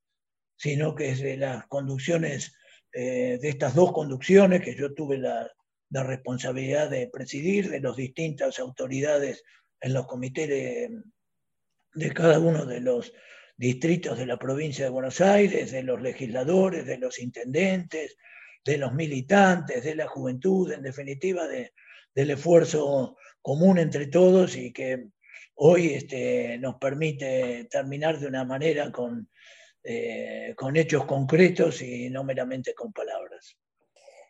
sino 0.55 0.95
que 0.95 1.09
es 1.09 1.19
de 1.19 1.37
las 1.37 1.67
conducciones, 1.67 2.55
eh, 2.93 3.37
de 3.41 3.49
estas 3.49 3.75
dos 3.75 3.91
conducciones 3.91 4.61
que 4.61 4.75
yo 4.75 4.93
tuve 4.93 5.17
la, 5.17 5.51
responsabilidad 5.89 6.89
de 6.89 7.07
presidir, 7.07 7.69
de 7.69 7.79
las 7.79 7.95
distintas 7.95 8.59
autoridades 8.59 9.43
en 9.79 9.93
los 9.93 10.05
comités 10.05 10.49
de, 10.49 12.13
cada 12.13 12.39
uno 12.39 12.65
de 12.65 12.81
los 12.81 13.13
distritos 13.55 14.17
de 14.17 14.25
la 14.25 14.37
provincia 14.37 14.83
de 14.83 14.91
Buenos 14.91 15.21
Aires, 15.21 15.71
de 15.71 15.83
los 15.83 16.01
legisladores, 16.01 16.85
de 16.85 16.97
los 16.97 17.19
intendentes, 17.19 18.17
de 18.67 18.77
los 18.77 18.93
militantes, 18.93 19.83
de 19.83 19.95
la 19.95 20.07
juventud, 20.07 20.71
en 20.71 20.83
definitiva, 20.83 21.47
del 21.47 22.29
esfuerzo 22.29 23.17
común 23.41 23.79
entre 23.79 24.07
todos 24.07 24.55
y 24.57 24.73
que 24.73 25.07
hoy 25.55 25.93
este, 25.93 26.57
nos 26.59 26.75
permite 26.75 27.67
terminar 27.71 28.19
de 28.19 28.27
una 28.27 28.43
manera 28.43 28.91
con, 28.91 29.29
eh, 29.83 30.53
con 30.57 30.75
hechos 30.75 31.05
concretos 31.05 31.81
y 31.81 32.09
no 32.09 32.23
meramente 32.23 32.73
con 32.73 32.91
palabras. 32.91 33.57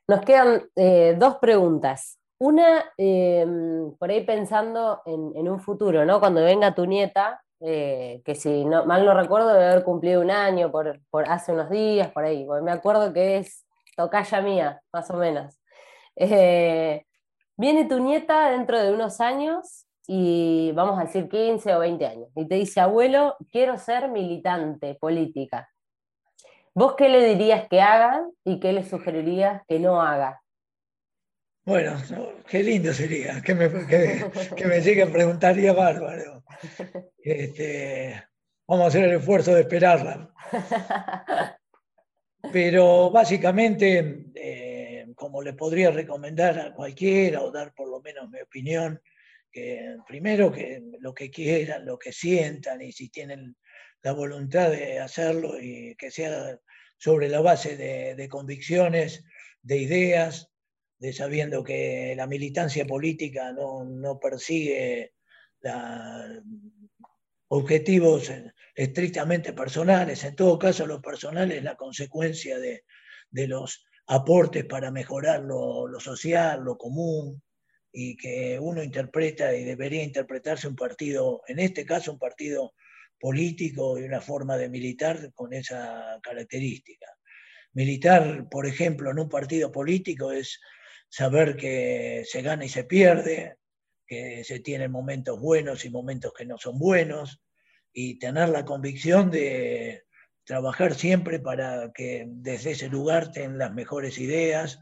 Nos 0.08 0.22
quedan 0.22 0.70
eh, 0.76 1.16
dos 1.18 1.38
preguntas. 1.38 2.20
Una, 2.40 2.94
em, 2.96 3.96
por 3.98 4.12
ahí 4.12 4.24
pensando 4.24 5.02
en, 5.06 5.50
un 5.50 5.60
futuro, 5.60 6.06
¿no? 6.06 6.20
Cuando 6.20 6.44
venga 6.44 6.76
tu 6.76 6.86
nieta, 6.86 7.42
eh, 7.60 8.22
que 8.24 8.36
si 8.36 8.64
mal 8.64 9.04
no 9.04 9.16
recuerdo 9.16 9.52
debe 9.52 9.66
haber 9.66 9.84
cumplido 9.84 10.22
un 10.22 10.30
año 10.30 10.72
por, 10.72 11.02
por 11.10 11.28
hace 11.28 11.52
unos 11.52 11.72
días, 11.72 12.12
por 12.12 12.24
ahí, 12.24 12.46
me 12.62 12.72
acuerdo 12.72 13.12
que 13.12 13.38
es 13.38 13.67
tocaya 13.98 14.42
mía, 14.42 14.82
más 14.94 15.10
o 15.12 15.18
menos. 15.18 15.60
viene 17.58 17.86
tu 17.86 18.00
nieta 18.00 18.52
dentro 18.52 18.80
de 18.82 18.94
unos 18.94 19.20
años 19.20 19.88
y 20.08 20.72
vamos 20.74 20.98
a 20.98 21.04
decir 21.04 21.28
15 21.28 21.76
o 21.76 21.80
20 21.80 22.06
años, 22.06 22.30
y 22.34 22.48
te 22.48 22.56
dice, 22.56 22.80
abuelo, 22.80 23.36
quiero 23.52 23.78
ser 23.78 24.10
militante 24.10 24.96
política. 24.96 25.70
¿Vos 26.74 26.96
qué 26.96 27.10
le 27.10 27.26
dirías 27.26 27.68
que 27.68 27.82
haga 27.82 28.24
y 28.46 28.60
qué 28.60 28.72
le 28.72 28.86
sugerirías 28.86 29.64
que 29.68 29.80
no 29.80 30.02
haga? 30.02 30.42
Bueno, 31.66 31.98
qué 32.48 32.64
lindo 32.64 32.94
sería 32.94 33.42
que 33.42 33.54
me, 33.54 33.70
que, 33.88 34.66
me 34.66 34.80
llegue 34.80 35.04
a 35.04 35.12
preguntar, 35.12 35.56
bárbaro. 35.76 36.44
Este, 37.20 38.24
vamos 38.66 38.86
a 38.86 38.88
hacer 38.88 39.04
el 39.04 39.18
esfuerzo 39.18 39.54
de 39.54 39.62
esperarla. 39.62 40.32
Pero 42.52 43.10
básicamente, 43.10 44.26
eh, 44.36 45.08
como 45.16 45.42
le 45.42 45.54
podría 45.54 45.92
recomendar 45.92 46.60
a 46.60 46.74
cualquiera 46.74 47.42
o 47.42 47.52
dar 47.52 47.74
por 47.74 47.90
lo 47.90 48.02
menos 48.02 48.30
mi 48.30 48.40
opinión, 48.42 49.02
primero 50.06 50.52
que 50.52 50.82
lo 51.00 51.14
que 51.14 51.30
quieran, 51.30 51.86
lo 51.86 51.98
que 51.98 52.12
sientan 52.12 52.82
y 52.82 52.92
si 52.92 53.10
tienen 53.10 53.56
la 54.04 54.12
voluntad 54.14 54.72
de 54.72 55.00
hacerlo 55.00 55.60
y 55.60 55.96
que 55.96 56.12
sea 56.12 56.60
sobre 56.98 57.30
la 57.30 57.42
base 57.42 57.78
de, 57.78 58.30
convicciones, 58.30 59.24
de 59.62 59.78
ideas, 59.78 60.50
de 61.00 61.14
sabiendo 61.14 61.64
que 61.64 62.14
la 62.16 62.28
militancia 62.28 62.86
política 62.86 63.52
no, 63.52 64.20
persigue 64.20 65.14
objetivos 67.50 68.32
estrictamente 68.76 69.54
personales, 69.54 70.24
en 70.24 70.36
todo 70.36 70.60
caso 70.60 70.86
lo 70.86 71.02
personal 71.02 71.52
es 71.52 71.64
la 71.64 71.76
consecuencia 71.76 72.60
de, 72.60 72.84
los 73.32 73.86
aportes 74.08 74.66
para 74.66 74.92
mejorar 74.92 75.42
lo 75.42 76.00
social, 76.00 76.64
lo 76.64 76.78
común, 76.78 77.42
y 78.00 78.16
que 78.16 78.60
uno 78.62 78.84
interpreta 78.84 79.56
y 79.56 79.64
debería 79.64 80.04
interpretarse 80.04 80.68
un 80.68 80.76
partido, 80.76 81.42
en 81.48 81.58
este 81.58 81.84
caso 81.84 82.12
un 82.12 82.20
partido 82.20 82.76
político 83.20 83.98
y 83.98 84.04
una 84.04 84.22
forma 84.22 84.56
de 84.56 84.70
militar 84.70 85.34
con 85.34 85.52
esa 85.52 86.20
característica. 86.22 87.08
Militar, 87.74 88.48
por 88.52 88.68
ejemplo, 88.68 89.10
en 89.10 89.18
un 89.18 89.30
partido 89.30 89.72
político 89.72 90.32
es 90.32 90.60
saber 91.10 91.56
que 91.56 92.24
se 92.26 92.44
gana 92.44 92.66
y 92.66 92.70
se 92.70 92.84
pierde, 92.84 93.58
que 94.08 94.44
se 94.44 94.60
tienen 94.60 94.92
momentos 94.92 95.40
buenos 95.40 95.86
y 95.86 95.90
momentos 95.90 96.34
que 96.34 96.46
no 96.46 96.58
son 96.58 96.80
buenos, 96.80 97.42
y 97.94 98.20
tener 98.20 98.50
la 98.50 98.66
convicción 98.66 99.32
de 99.32 100.04
trabajar 100.44 100.96
siempre 100.96 101.40
para 101.40 101.92
que 101.94 102.26
desde 102.28 102.72
ese 102.72 102.90
lugar 102.90 103.32
tengan 103.32 103.58
las 103.58 103.74
mejores 103.74 104.18
ideas, 104.18 104.80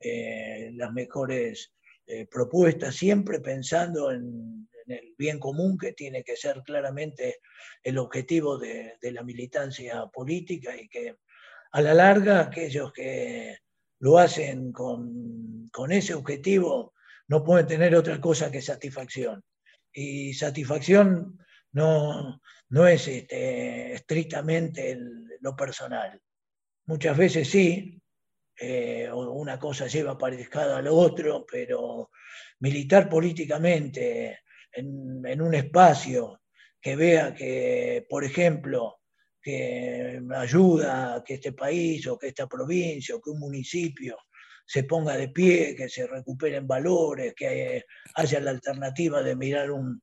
eh, 0.00 0.70
las 0.74 0.92
mejores 0.92 1.72
eh, 2.06 2.26
propuestas, 2.26 2.94
siempre 2.94 3.40
pensando 3.40 4.10
en, 4.10 4.68
el 4.86 5.14
bien 5.18 5.38
común 5.38 5.76
que 5.76 5.92
tiene 5.92 6.24
que 6.24 6.36
ser 6.36 6.62
claramente 6.64 7.40
el 7.82 7.98
objetivo 7.98 8.58
de, 8.58 8.96
la 9.02 9.22
militancia 9.22 10.06
política 10.06 10.76
y 10.76 10.88
que 10.88 11.16
a 11.72 11.82
la 11.82 11.94
larga 11.94 12.40
aquellos 12.40 12.92
que 12.92 13.58
lo 14.00 14.18
hacen 14.18 14.72
con, 14.72 15.70
ese 15.90 16.14
objetivo 16.14 16.94
no 17.28 17.44
pueden 17.44 17.66
tener 17.66 17.94
otra 17.94 18.20
cosa 18.20 18.50
que 18.50 18.60
satisfacción. 18.60 19.42
Y 19.92 20.34
satisfacción 20.34 21.38
no, 21.72 22.40
no 22.70 22.86
es 22.86 23.08
este, 23.08 23.94
estrictamente 23.94 24.98
lo 25.40 25.54
personal. 25.54 26.20
Muchas 26.86 27.16
veces 27.16 27.48
sí, 27.48 28.00
eh, 28.60 29.08
una 29.12 29.58
cosa 29.58 29.86
lleva 29.86 30.12
aparejada 30.12 30.78
a 30.78 30.82
lo 30.82 30.94
otro, 30.94 31.44
pero 31.50 32.10
militar 32.60 33.08
políticamente 33.08 34.40
en, 34.72 35.40
un 35.40 35.54
espacio 35.54 36.40
que 36.80 36.96
vea 36.96 37.34
que, 37.34 38.06
por 38.08 38.24
ejemplo, 38.24 39.00
que 39.40 40.20
ayuda 40.34 41.16
a 41.16 41.24
que 41.24 41.34
este 41.34 41.52
país 41.52 42.06
o 42.06 42.18
que 42.18 42.28
esta 42.28 42.46
provincia 42.46 43.14
o 43.14 43.20
que 43.20 43.30
un 43.30 43.38
municipio 43.38 44.16
se 44.68 44.84
ponga 44.84 45.16
de 45.16 45.30
pie, 45.30 45.74
que 45.74 45.88
se 45.88 46.06
recuperen 46.06 46.66
valores, 46.66 47.32
que 47.34 47.84
haya 48.14 48.40
la 48.40 48.50
alternativa 48.50 49.22
de 49.22 49.34
mirar 49.34 49.70
un, 49.70 50.02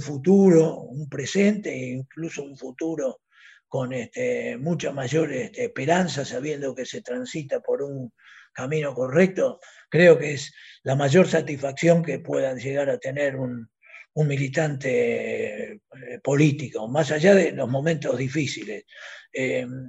futuro, 0.00 0.82
un 0.82 1.08
presente 1.08 1.70
e 1.70 1.88
incluso 1.88 2.44
un 2.44 2.56
futuro 2.56 3.22
con 3.66 3.92
este, 3.92 4.56
mucha 4.56 4.92
mayor 4.92 5.32
este, 5.32 5.64
esperanza, 5.64 6.24
sabiendo 6.24 6.76
que 6.76 6.86
se 6.86 7.02
transita 7.02 7.60
por 7.60 7.82
un 7.82 8.12
camino 8.52 8.94
correcto, 8.94 9.58
creo 9.90 10.16
que 10.16 10.34
es 10.34 10.54
la 10.84 10.94
mayor 10.94 11.26
satisfacción 11.26 12.04
que 12.04 12.20
puedan 12.20 12.56
llegar 12.58 12.88
a 12.90 12.98
tener 12.98 13.34
un, 13.34 13.68
militante 14.14 15.72
eh, 15.72 15.80
político, 16.22 16.86
más 16.86 17.10
allá 17.10 17.34
de 17.34 17.50
los 17.50 17.68
momentos 17.68 18.16
difíciles. 18.16 18.84
Em, 19.32 19.88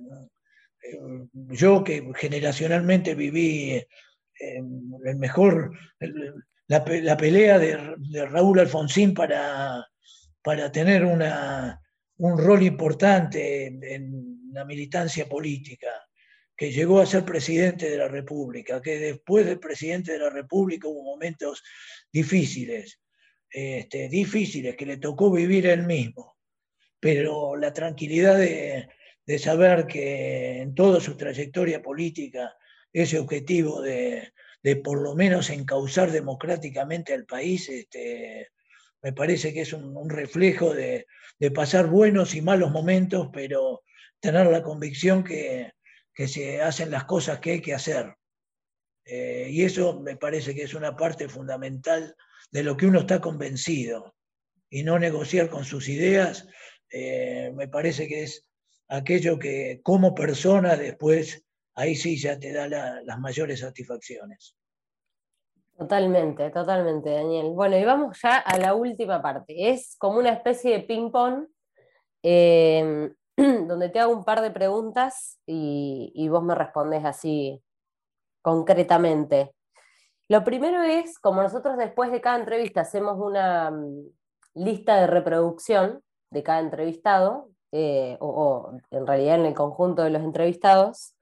yo 1.33 1.83
que 1.83 2.03
generacionalmente 2.15 3.13
viví 3.13 3.85
el 4.39 5.15
mejor, 5.17 5.71
la, 6.67 6.83
pelea 6.83 7.59
de, 7.59 7.95
de, 7.97 8.25
Raúl 8.25 8.59
Alfonsín 8.59 9.13
para, 9.13 9.85
para 10.41 10.71
tener 10.71 11.05
una, 11.05 11.81
un 12.17 12.37
rol 12.37 12.63
importante 12.63 13.67
en, 13.67 14.33
la 14.53 14.63
militancia 14.63 15.27
política, 15.27 15.89
que 16.55 16.71
llegó 16.71 17.01
a 17.01 17.05
ser 17.05 17.25
presidente 17.25 17.89
de 17.89 17.97
la 17.97 18.07
República, 18.07 18.81
que 18.81 18.97
después 18.97 19.45
de 19.45 19.57
presidente 19.57 20.13
de 20.13 20.19
la 20.19 20.29
República 20.29 20.87
hubo 20.87 21.03
momentos 21.03 21.61
difíciles, 22.09 23.01
este, 23.49 24.07
difíciles 24.07 24.77
que 24.77 24.85
le 24.85 24.95
tocó 24.95 25.29
vivir 25.29 25.67
él 25.67 25.83
mismo, 25.83 26.37
pero 27.01 27.57
la 27.57 27.73
tranquilidad 27.73 28.37
de, 28.37 28.87
saber 29.39 29.87
que 29.87 30.61
en 30.61 30.73
toda 30.73 31.01
su 31.01 31.17
trayectoria 31.17 31.81
política 31.81 32.55
ese 33.01 33.19
objetivo 33.19 33.81
de, 33.81 34.31
por 34.83 35.01
lo 35.01 35.15
menos 35.15 35.49
encauzar 35.49 36.11
democráticamente 36.11 37.13
al 37.13 37.25
país 37.25 37.67
este, 37.69 38.49
me 39.03 39.11
parece 39.11 39.53
que 39.53 39.61
es 39.61 39.73
un, 39.73 40.09
reflejo 40.09 40.73
de, 40.73 41.05
pasar 41.53 41.87
buenos 41.87 42.33
y 42.33 42.41
malos 42.41 42.71
momentos, 42.71 43.29
pero 43.33 43.83
tener 44.19 44.47
la 44.47 44.63
convicción 44.63 45.23
que, 45.23 45.73
se 46.15 46.61
hacen 46.61 46.89
las 46.89 47.03
cosas 47.03 47.39
que 47.39 47.51
hay 47.51 47.61
que 47.61 47.73
hacer. 47.73 48.15
Eh, 49.05 49.49
y 49.51 49.63
eso 49.63 49.99
me 49.99 50.15
parece 50.15 50.55
que 50.55 50.63
es 50.63 50.73
una 50.73 50.95
parte 50.95 51.27
fundamental 51.27 52.15
de 52.49 52.63
lo 52.63 52.77
que 52.77 52.87
uno 52.87 53.01
está 53.01 53.19
convencido. 53.19 54.15
Y 54.69 54.83
no 54.83 54.97
negociar 54.97 55.49
con 55.49 55.65
sus 55.65 55.89
ideas, 55.89 56.47
eh, 56.89 57.51
me 57.53 57.67
parece 57.67 58.07
que 58.07 58.23
es 58.23 58.47
aquello 58.87 59.37
que 59.37 59.81
como 59.83 60.15
persona 60.15 60.77
después, 60.77 61.45
ahí 61.75 61.95
sí 61.95 62.17
ya 62.17 62.39
te 62.39 62.51
da 62.53 62.67
las 62.67 63.19
mayores 63.19 63.59
satisfacciones. 63.59 64.55
Totalmente, 65.77 66.49
totalmente, 66.51 67.09
Daniel. 67.09 67.51
Bueno, 67.51 67.77
y 67.77 67.83
vamos 67.83 68.17
ya 68.23 68.37
a 68.37 68.57
la 68.57 68.73
última 68.73 69.21
parte. 69.21 69.69
Es 69.69 69.97
como 69.97 70.19
una 70.19 70.29
especie 70.29 70.71
de 70.71 70.83
ping-pong 70.83 71.47
em, 72.23 73.13
donde 73.67 73.89
te 73.89 73.99
hago 73.99 74.13
un 74.13 74.23
par 74.23 74.41
de 74.41 74.51
preguntas 74.51 75.37
y, 75.45 76.27
vos 76.29 76.43
me 76.43 76.55
respondes 76.55 77.03
así 77.03 77.61
concretamente. 78.41 79.53
Lo 80.29 80.43
primero 80.45 80.81
es, 80.81 81.19
como 81.19 81.41
nosotros 81.41 81.77
después 81.77 82.09
de 82.09 82.21
cada 82.21 82.39
entrevista 82.39 82.81
hacemos 82.81 83.19
una 83.19 83.69
mm, 83.69 84.07
lista 84.55 84.95
de 84.95 85.07
reproducción 85.07 86.01
de 86.31 86.41
cada 86.41 86.59
entrevistado, 86.61 87.49
eh, 87.71 88.17
o, 88.21 88.71
en 88.91 89.05
realidad 89.05 89.35
en 89.35 89.45
el 89.47 89.53
conjunto 89.53 90.03
de 90.03 90.09
los 90.09 90.21
entrevistados, 90.23 91.14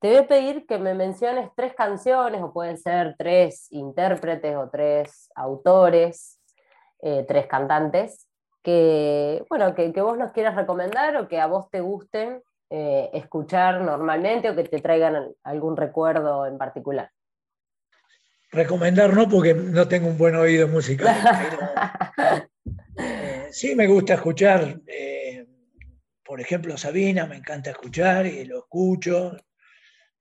te 0.00 0.08
voy 0.08 0.16
a 0.18 0.28
pedir 0.28 0.66
que 0.66 0.78
me 0.78 0.94
menciones 0.94 1.50
tres 1.56 1.74
canciones, 1.74 2.42
o 2.42 2.52
pueden 2.52 2.76
ser 2.76 3.14
tres 3.18 3.66
intérpretes 3.70 4.54
o 4.56 4.68
tres 4.68 5.30
autores, 5.34 6.38
eh, 7.02 7.24
tres 7.26 7.46
cantantes, 7.46 8.28
que, 8.62 9.44
bueno, 9.48 9.74
que, 9.74 9.88
vos 10.02 10.18
nos 10.18 10.32
quieras 10.32 10.54
recomendar 10.56 11.16
o 11.16 11.28
que 11.28 11.40
a 11.40 11.46
vos 11.46 11.70
te 11.70 11.80
gusten 11.80 12.42
eh, 12.68 13.10
escuchar 13.14 13.80
normalmente 13.80 14.50
o 14.50 14.56
que 14.56 14.64
te 14.64 14.80
traigan 14.80 15.32
algún 15.44 15.76
recuerdo 15.76 16.46
en 16.46 16.58
particular. 16.58 17.10
Recomendar 18.50 19.14
no, 19.14 19.28
porque 19.28 19.54
no 19.54 19.88
tengo 19.88 20.08
un 20.08 20.18
buen 20.18 20.36
oído 20.36 20.68
musical. 20.68 21.14
Eh, 22.98 23.48
sí 23.50 23.74
me 23.74 23.86
gusta 23.86 24.14
escuchar, 24.14 24.80
por 26.24 26.40
ejemplo, 26.40 26.78
Sabina, 26.78 27.26
me 27.26 27.36
encanta 27.36 27.68
escuchar 27.68 28.24
y 28.24 28.46
lo 28.46 28.60
escucho. 28.60 29.36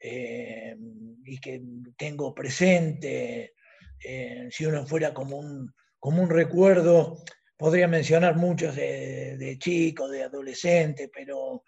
Eh, 0.08 0.78
y 1.26 1.40
que 1.40 1.60
tengo 1.98 2.36
presente, 2.36 3.56
eh, 4.04 4.48
si 4.52 4.64
uno 4.68 4.86
fuera 4.86 5.16
como 5.16 5.38
un, 5.38 5.74
como 6.00 6.22
un 6.22 6.30
recuerdo, 6.30 7.24
podría 7.58 7.88
mencionar 7.88 8.36
muchos 8.36 8.76
de, 8.76 9.36
de 9.36 9.58
chico, 9.58 10.08
de 10.08 10.22
adolescente, 10.22 11.10
pero 11.12 11.64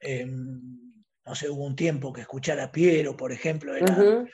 eh, 0.00 0.24
no 0.24 1.34
sé, 1.34 1.50
hubo 1.50 1.66
un 1.66 1.76
tiempo 1.76 2.14
que 2.14 2.22
escuchar 2.22 2.60
a 2.60 2.72
Piero, 2.72 3.14
por 3.14 3.30
ejemplo, 3.30 3.76
era, 3.76 4.24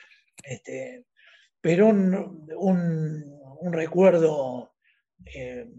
este, 0.41 1.03
pero 1.59 1.87
un, 1.87 2.47
un, 2.55 3.73
recuerdo 3.73 4.71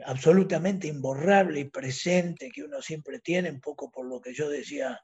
absolutamente 0.04 0.86
imborrable 0.86 1.60
y 1.60 1.70
presente 1.70 2.50
que 2.50 2.62
uno 2.62 2.82
siempre 2.82 3.20
tiene, 3.20 3.50
un 3.50 3.60
poco 3.60 3.90
por 3.90 4.06
lo 4.06 4.20
que 4.20 4.34
yo 4.34 4.50
decía 4.50 5.00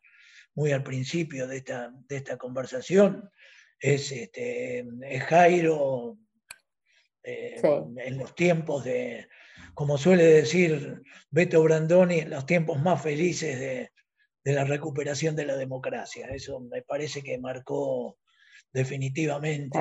muy 0.56 0.72
al 0.72 0.82
principio 0.82 1.46
de 1.46 1.58
esta, 1.58 1.92
de 2.08 2.16
esta 2.16 2.36
conversación, 2.36 3.30
es, 3.78 4.10
este, 4.10 4.84
Jairo 5.28 6.18
eh, 7.22 7.60
en 7.98 8.18
los 8.18 8.34
tiempos 8.34 8.84
de, 8.84 9.28
como 9.74 9.98
suele 9.98 10.24
decir 10.24 11.02
Beto 11.30 11.62
Brandoni, 11.62 12.20
en 12.20 12.30
los 12.30 12.46
tiempos 12.46 12.80
más 12.80 13.02
felices 13.02 13.60
de, 13.60 13.90
la 14.44 14.64
recuperación 14.64 15.34
de 15.34 15.44
la 15.44 15.56
democracia. 15.56 16.28
Eso 16.28 16.60
me 16.60 16.80
parece 16.82 17.20
que 17.20 17.36
marcó 17.36 18.16
definitivamente 18.72 19.76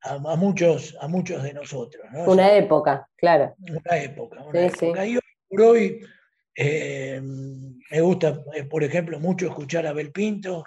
a, 0.00 0.36
muchos, 0.36 0.96
a 0.98 1.08
muchos 1.08 1.42
de 1.42 1.52
nosotros. 1.52 2.02
Una 2.26 2.56
época, 2.56 3.06
claro. 3.16 3.54
Una 3.58 3.98
época. 3.98 4.42
Una 4.42 4.66
época. 4.66 5.06
Y 5.06 5.16
hoy 5.16 5.22
por 5.46 5.60
hoy 5.60 6.00
eh, 6.62 7.20
me 7.22 8.00
gusta, 8.02 8.44
eh, 8.54 8.64
por 8.64 8.84
ejemplo, 8.84 9.18
mucho 9.18 9.46
escuchar 9.46 9.86
a 9.86 9.94
Belpinto. 9.94 10.64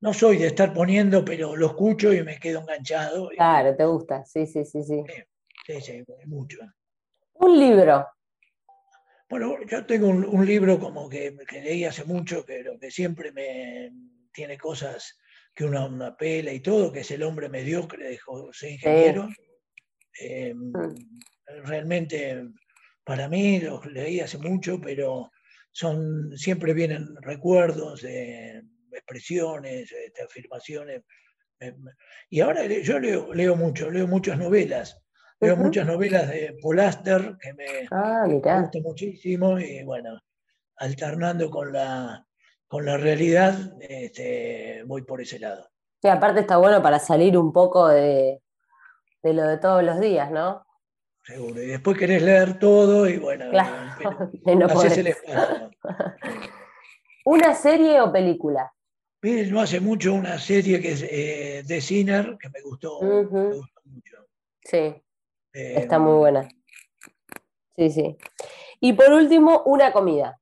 No 0.00 0.14
soy 0.14 0.36
de 0.36 0.46
estar 0.46 0.72
poniendo, 0.72 1.24
pero 1.24 1.56
lo 1.56 1.66
escucho 1.66 2.12
y 2.12 2.22
me 2.22 2.38
quedo 2.38 2.60
enganchado. 2.60 3.30
Claro, 3.30 3.74
te 3.74 3.84
gusta, 3.84 4.24
sí, 4.24 4.46
sí, 4.46 4.64
sí, 4.64 4.84
sí. 4.84 5.02
Sí, 5.66 5.80
sí, 5.80 6.04
mucho. 6.26 6.58
Un 7.34 7.58
libro. 7.58 8.06
Bueno, 9.28 9.56
yo 9.66 9.84
tengo 9.84 10.08
un, 10.08 10.46
libro 10.46 10.78
como 10.78 11.08
que, 11.08 11.36
leí 11.50 11.84
hace 11.84 12.04
mucho, 12.04 12.44
pero 12.46 12.78
que 12.78 12.90
siempre 12.90 13.32
me 13.32 13.90
tiene 14.32 14.56
cosas 14.58 15.18
que 15.52 15.64
uno, 15.64 15.88
una 15.88 16.16
pela 16.16 16.52
y 16.52 16.60
todo, 16.60 16.92
que 16.92 17.00
es 17.00 17.10
El 17.10 17.24
hombre 17.24 17.48
mediocre 17.48 18.10
de 18.10 18.18
José 18.18 18.72
Ingeniero. 18.72 19.28
Eh, 20.20 20.54
mm. 20.54 20.94
Realmente 21.64 22.44
para 23.04 23.28
mí, 23.28 23.60
los 23.60 23.84
leí 23.86 24.20
hace 24.20 24.38
mucho, 24.38 24.80
pero 24.80 25.30
son, 25.70 26.36
siempre 26.36 26.74
vienen 26.74 27.16
recuerdos, 27.20 28.04
expresiones, 28.92 29.90
este, 29.90 30.22
afirmaciones. 30.22 31.02
Y 32.30 32.40
ahora 32.40 32.64
yo 32.66 32.98
leo, 32.98 33.32
leo 33.32 33.56
mucho, 33.56 33.90
leo 33.90 34.06
muchas 34.06 34.38
novelas. 34.38 34.98
Leo 35.40 35.56
muchas 35.56 35.84
novelas 35.84 36.28
de 36.28 36.56
Polaster 36.62 37.36
que 37.40 37.52
me 37.54 37.64
ah, 37.90 38.24
gustan 38.28 38.70
muchísimo 38.80 39.58
y 39.58 39.82
bueno, 39.82 40.16
alternando 40.76 41.50
con 41.50 41.72
la, 41.72 42.24
con 42.68 42.86
la 42.86 42.96
realidad, 42.96 43.74
este, 43.80 44.84
voy 44.86 45.02
por 45.02 45.20
ese 45.20 45.40
lado. 45.40 45.68
Sí, 46.00 46.06
aparte 46.06 46.40
está 46.40 46.58
bueno 46.58 46.80
para 46.80 47.00
salir 47.00 47.36
un 47.36 47.52
poco 47.52 47.88
de, 47.88 48.40
de 49.22 49.32
lo 49.32 49.46
de 49.48 49.58
todos 49.58 49.82
los 49.82 49.98
días, 49.98 50.30
¿no? 50.30 50.64
Seguro. 51.22 51.62
Y 51.62 51.66
después 51.66 51.98
querés 51.98 52.22
leer 52.22 52.58
todo 52.58 53.08
y 53.08 53.18
bueno, 53.18 53.46
no 54.44 54.82
el 54.82 55.16
¿Una 57.24 57.54
serie 57.54 58.00
o 58.00 58.12
película? 58.12 58.72
Miren, 59.22 59.52
no 59.52 59.60
hace 59.60 59.78
mucho 59.78 60.12
una 60.14 60.38
serie 60.38 60.80
que 60.80 60.92
es 60.92 61.02
eh, 61.02 61.62
de 61.64 61.80
Sinner, 61.80 62.36
que 62.40 62.48
me 62.48 62.60
gustó, 62.60 63.00
mucho. 63.00 64.18
Sí, 64.64 64.76
eh, 64.76 65.02
está 65.52 66.00
muy 66.00 66.14
buena. 66.14 66.48
Sí, 67.76 67.90
sí. 67.90 68.16
Y 68.80 68.94
por 68.94 69.12
último, 69.12 69.62
una 69.66 69.92
comida. 69.92 70.40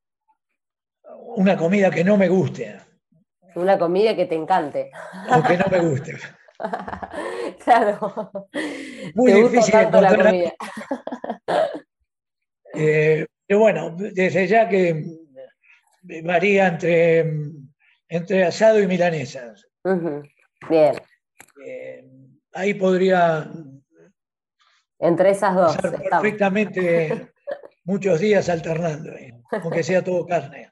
Una 1.36 1.58
comida 1.58 1.90
que 1.90 2.02
no 2.02 2.16
me 2.16 2.28
guste. 2.28 2.80
Una 3.54 3.78
comida 3.78 4.16
que 4.16 4.24
te 4.24 4.34
encante. 4.34 4.90
O 5.28 5.42
que 5.42 5.58
no 5.58 5.66
me 5.70 5.80
guste. 5.80 6.16
claro. 7.64 8.30
Muy 9.14 9.32
difícil 9.32 9.74
encontrar. 9.74 10.34
Eh, 12.72 13.26
pero 13.48 13.58
bueno, 13.58 13.96
desde 13.96 14.46
ya 14.46 14.68
que 14.68 15.04
varía 16.22 16.68
entre, 16.68 17.28
entre 18.08 18.44
asado 18.44 18.80
y 18.80 18.86
milanesas. 18.86 19.66
Bien. 20.68 20.94
Eh, 21.66 22.04
ahí 22.52 22.74
podría. 22.74 23.50
Entre 25.00 25.30
esas 25.30 25.56
dos. 25.56 25.76
Perfectamente 25.78 27.32
muchos 27.84 28.20
días 28.20 28.48
alternando, 28.48 29.14
eh, 29.14 29.34
aunque 29.50 29.82
sea 29.82 30.04
todo 30.04 30.24
carne. 30.24 30.70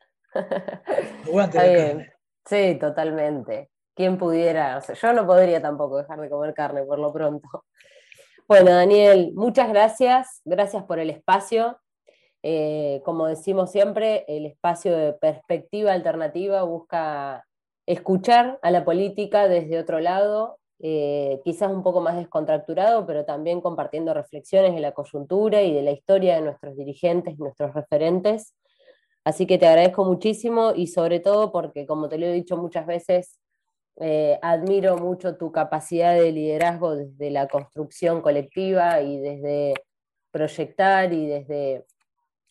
Aguante 1.27 1.59
la 1.59 1.77
carne. 1.85 2.13
Sí, 2.47 2.79
totalmente 2.81 3.71
quién 3.99 4.17
pudiera, 4.17 4.81
yo 4.81 5.13
no 5.13 5.27
podría 5.27 5.61
tampoco 5.61 5.97
dejar 5.97 6.21
de 6.21 6.31
comer 6.31 6.55
carne 6.55 6.85
por 6.85 7.01
lo 7.01 7.13
pronto. 7.13 7.65
Bueno, 8.47 8.71
Daniel, 8.71 9.33
muchas 9.35 9.69
gracias, 9.69 10.41
gracias 10.45 10.85
por 10.85 11.01
el 11.01 11.11
espacio. 11.11 11.81
Eh, 12.45 13.03
como 13.05 13.27
decimos 13.27 13.73
siempre, 13.73 14.25
el 14.29 14.47
espacio 14.47 14.97
de 14.97 15.15
perspectiva 15.15 15.93
alternativa 15.93 16.63
busca 16.63 17.45
escuchar 17.87 18.61
a 18.63 18.71
la 18.71 18.85
política 18.85 19.49
desde 19.49 19.81
otro 19.81 19.99
lado, 19.99 20.61
eh, 20.79 21.41
quizás 21.43 21.73
un 21.73 21.83
poco 21.83 22.01
más 22.01 22.15
descontracturado, 22.15 23.05
pero 23.05 23.25
también 23.25 23.61
compartiendo 23.61 24.15
reflexiones 24.15 24.77
de 24.77 24.81
la 24.81 24.93
coyuntura 24.93 25.63
y 25.63 25.75
de 25.75 25.83
la 25.83 25.91
historia 25.91 26.37
de 26.37 26.43
nuestros 26.43 26.77
dirigentes, 26.77 27.37
nuestros 27.37 27.75
referentes. 27.75 28.55
Así 29.25 29.45
que 29.45 29.59
te 29.59 29.67
agradezco 29.67 30.05
muchísimo 30.05 30.73
y 30.77 30.87
sobre 30.87 31.19
todo 31.19 31.51
porque, 31.51 31.85
como 31.85 32.09
te 32.09 32.17
lo 32.17 32.27
he 32.27 32.33
dicho 32.33 32.57
muchas 32.57 32.87
veces, 32.87 33.41
eh, 34.01 34.39
admiro 34.43 34.97
mucho 34.97 35.37
tu 35.37 35.51
capacidad 35.51 36.15
de 36.15 36.31
liderazgo 36.31 36.95
desde 36.95 37.31
la 37.31 37.49
construcción 37.49 38.23
colectiva 38.23 39.01
y 39.01 39.19
desde 39.19 39.75
proyectar 40.31 41.13
y 41.13 41.27
desde 41.27 41.85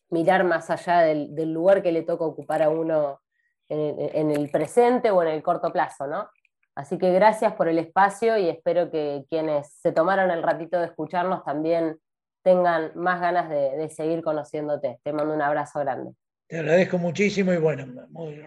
mirar 0.10 0.44
más 0.44 0.70
allá 0.70 1.00
del, 1.02 1.54
lugar 1.54 1.82
que 1.82 1.94
le 1.94 2.04
toca 2.04 2.26
ocupar 2.26 2.64
a 2.64 2.70
uno 2.70 3.22
en, 3.70 4.32
el 4.32 4.50
presente 4.50 5.12
o 5.12 5.22
en 5.22 5.30
el 5.30 5.44
corto 5.44 5.72
plazo, 5.72 6.08
¿no? 6.08 6.30
Así 6.76 6.98
que 6.98 7.12
gracias 7.12 7.54
por 7.54 7.68
el 7.68 7.80
espacio 7.80 8.38
y 8.38 8.50
espero 8.50 8.92
que 8.92 9.26
quienes 9.30 9.72
se 9.82 9.92
tomaron 9.92 10.32
el 10.32 10.44
ratito 10.44 10.80
de 10.80 10.86
escucharnos 10.86 11.44
también 11.44 11.98
tengan 12.44 12.92
más 12.96 13.20
ganas 13.20 13.50
de, 13.50 13.90
seguir 13.90 14.22
conociéndote. 14.22 15.00
Te 15.04 15.12
mando 15.12 15.34
un 15.34 15.42
abrazo 15.42 15.80
grande. 15.80 16.12
Te 16.48 16.60
agradezco 16.60 16.98
muchísimo 16.98 17.52
y 17.52 17.58
bueno, 17.58 17.86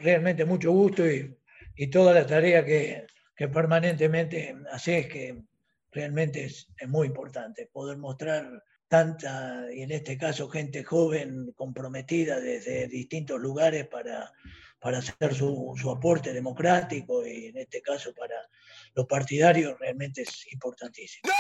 realmente 0.01 0.45
mucho 0.45 0.73
gusto 0.73 1.07
y 1.07 1.37
y 1.81 1.87
toda 1.87 2.13
la 2.13 2.27
tarea 2.27 2.63
que, 2.63 3.07
permanentemente 3.35 4.55
haces, 4.71 5.07
que 5.07 5.45
realmente 5.91 6.45
es, 6.45 6.69
muy 6.87 7.07
importante, 7.07 7.71
poder 7.73 7.97
mostrar 7.97 8.63
tanta, 8.87 9.65
y 9.73 9.81
en 9.81 9.93
este 9.93 10.19
caso 10.19 10.47
gente 10.51 10.85
joven 10.85 11.53
comprometida 11.57 12.39
desde 12.39 12.87
distintos 12.87 13.41
lugares 13.41 13.89
para, 13.89 14.31
para 14.79 14.99
hacer 14.99 15.35
su, 15.35 15.73
su, 15.81 15.91
aporte 15.91 16.35
democrático 16.35 17.27
y 17.27 17.47
en 17.47 17.57
este 17.57 17.81
caso 17.81 18.13
para 18.13 18.37
los 18.95 19.07
partidarios 19.07 19.79
realmente 19.79 20.21
es 20.21 20.53
importantísimo. 20.53 21.33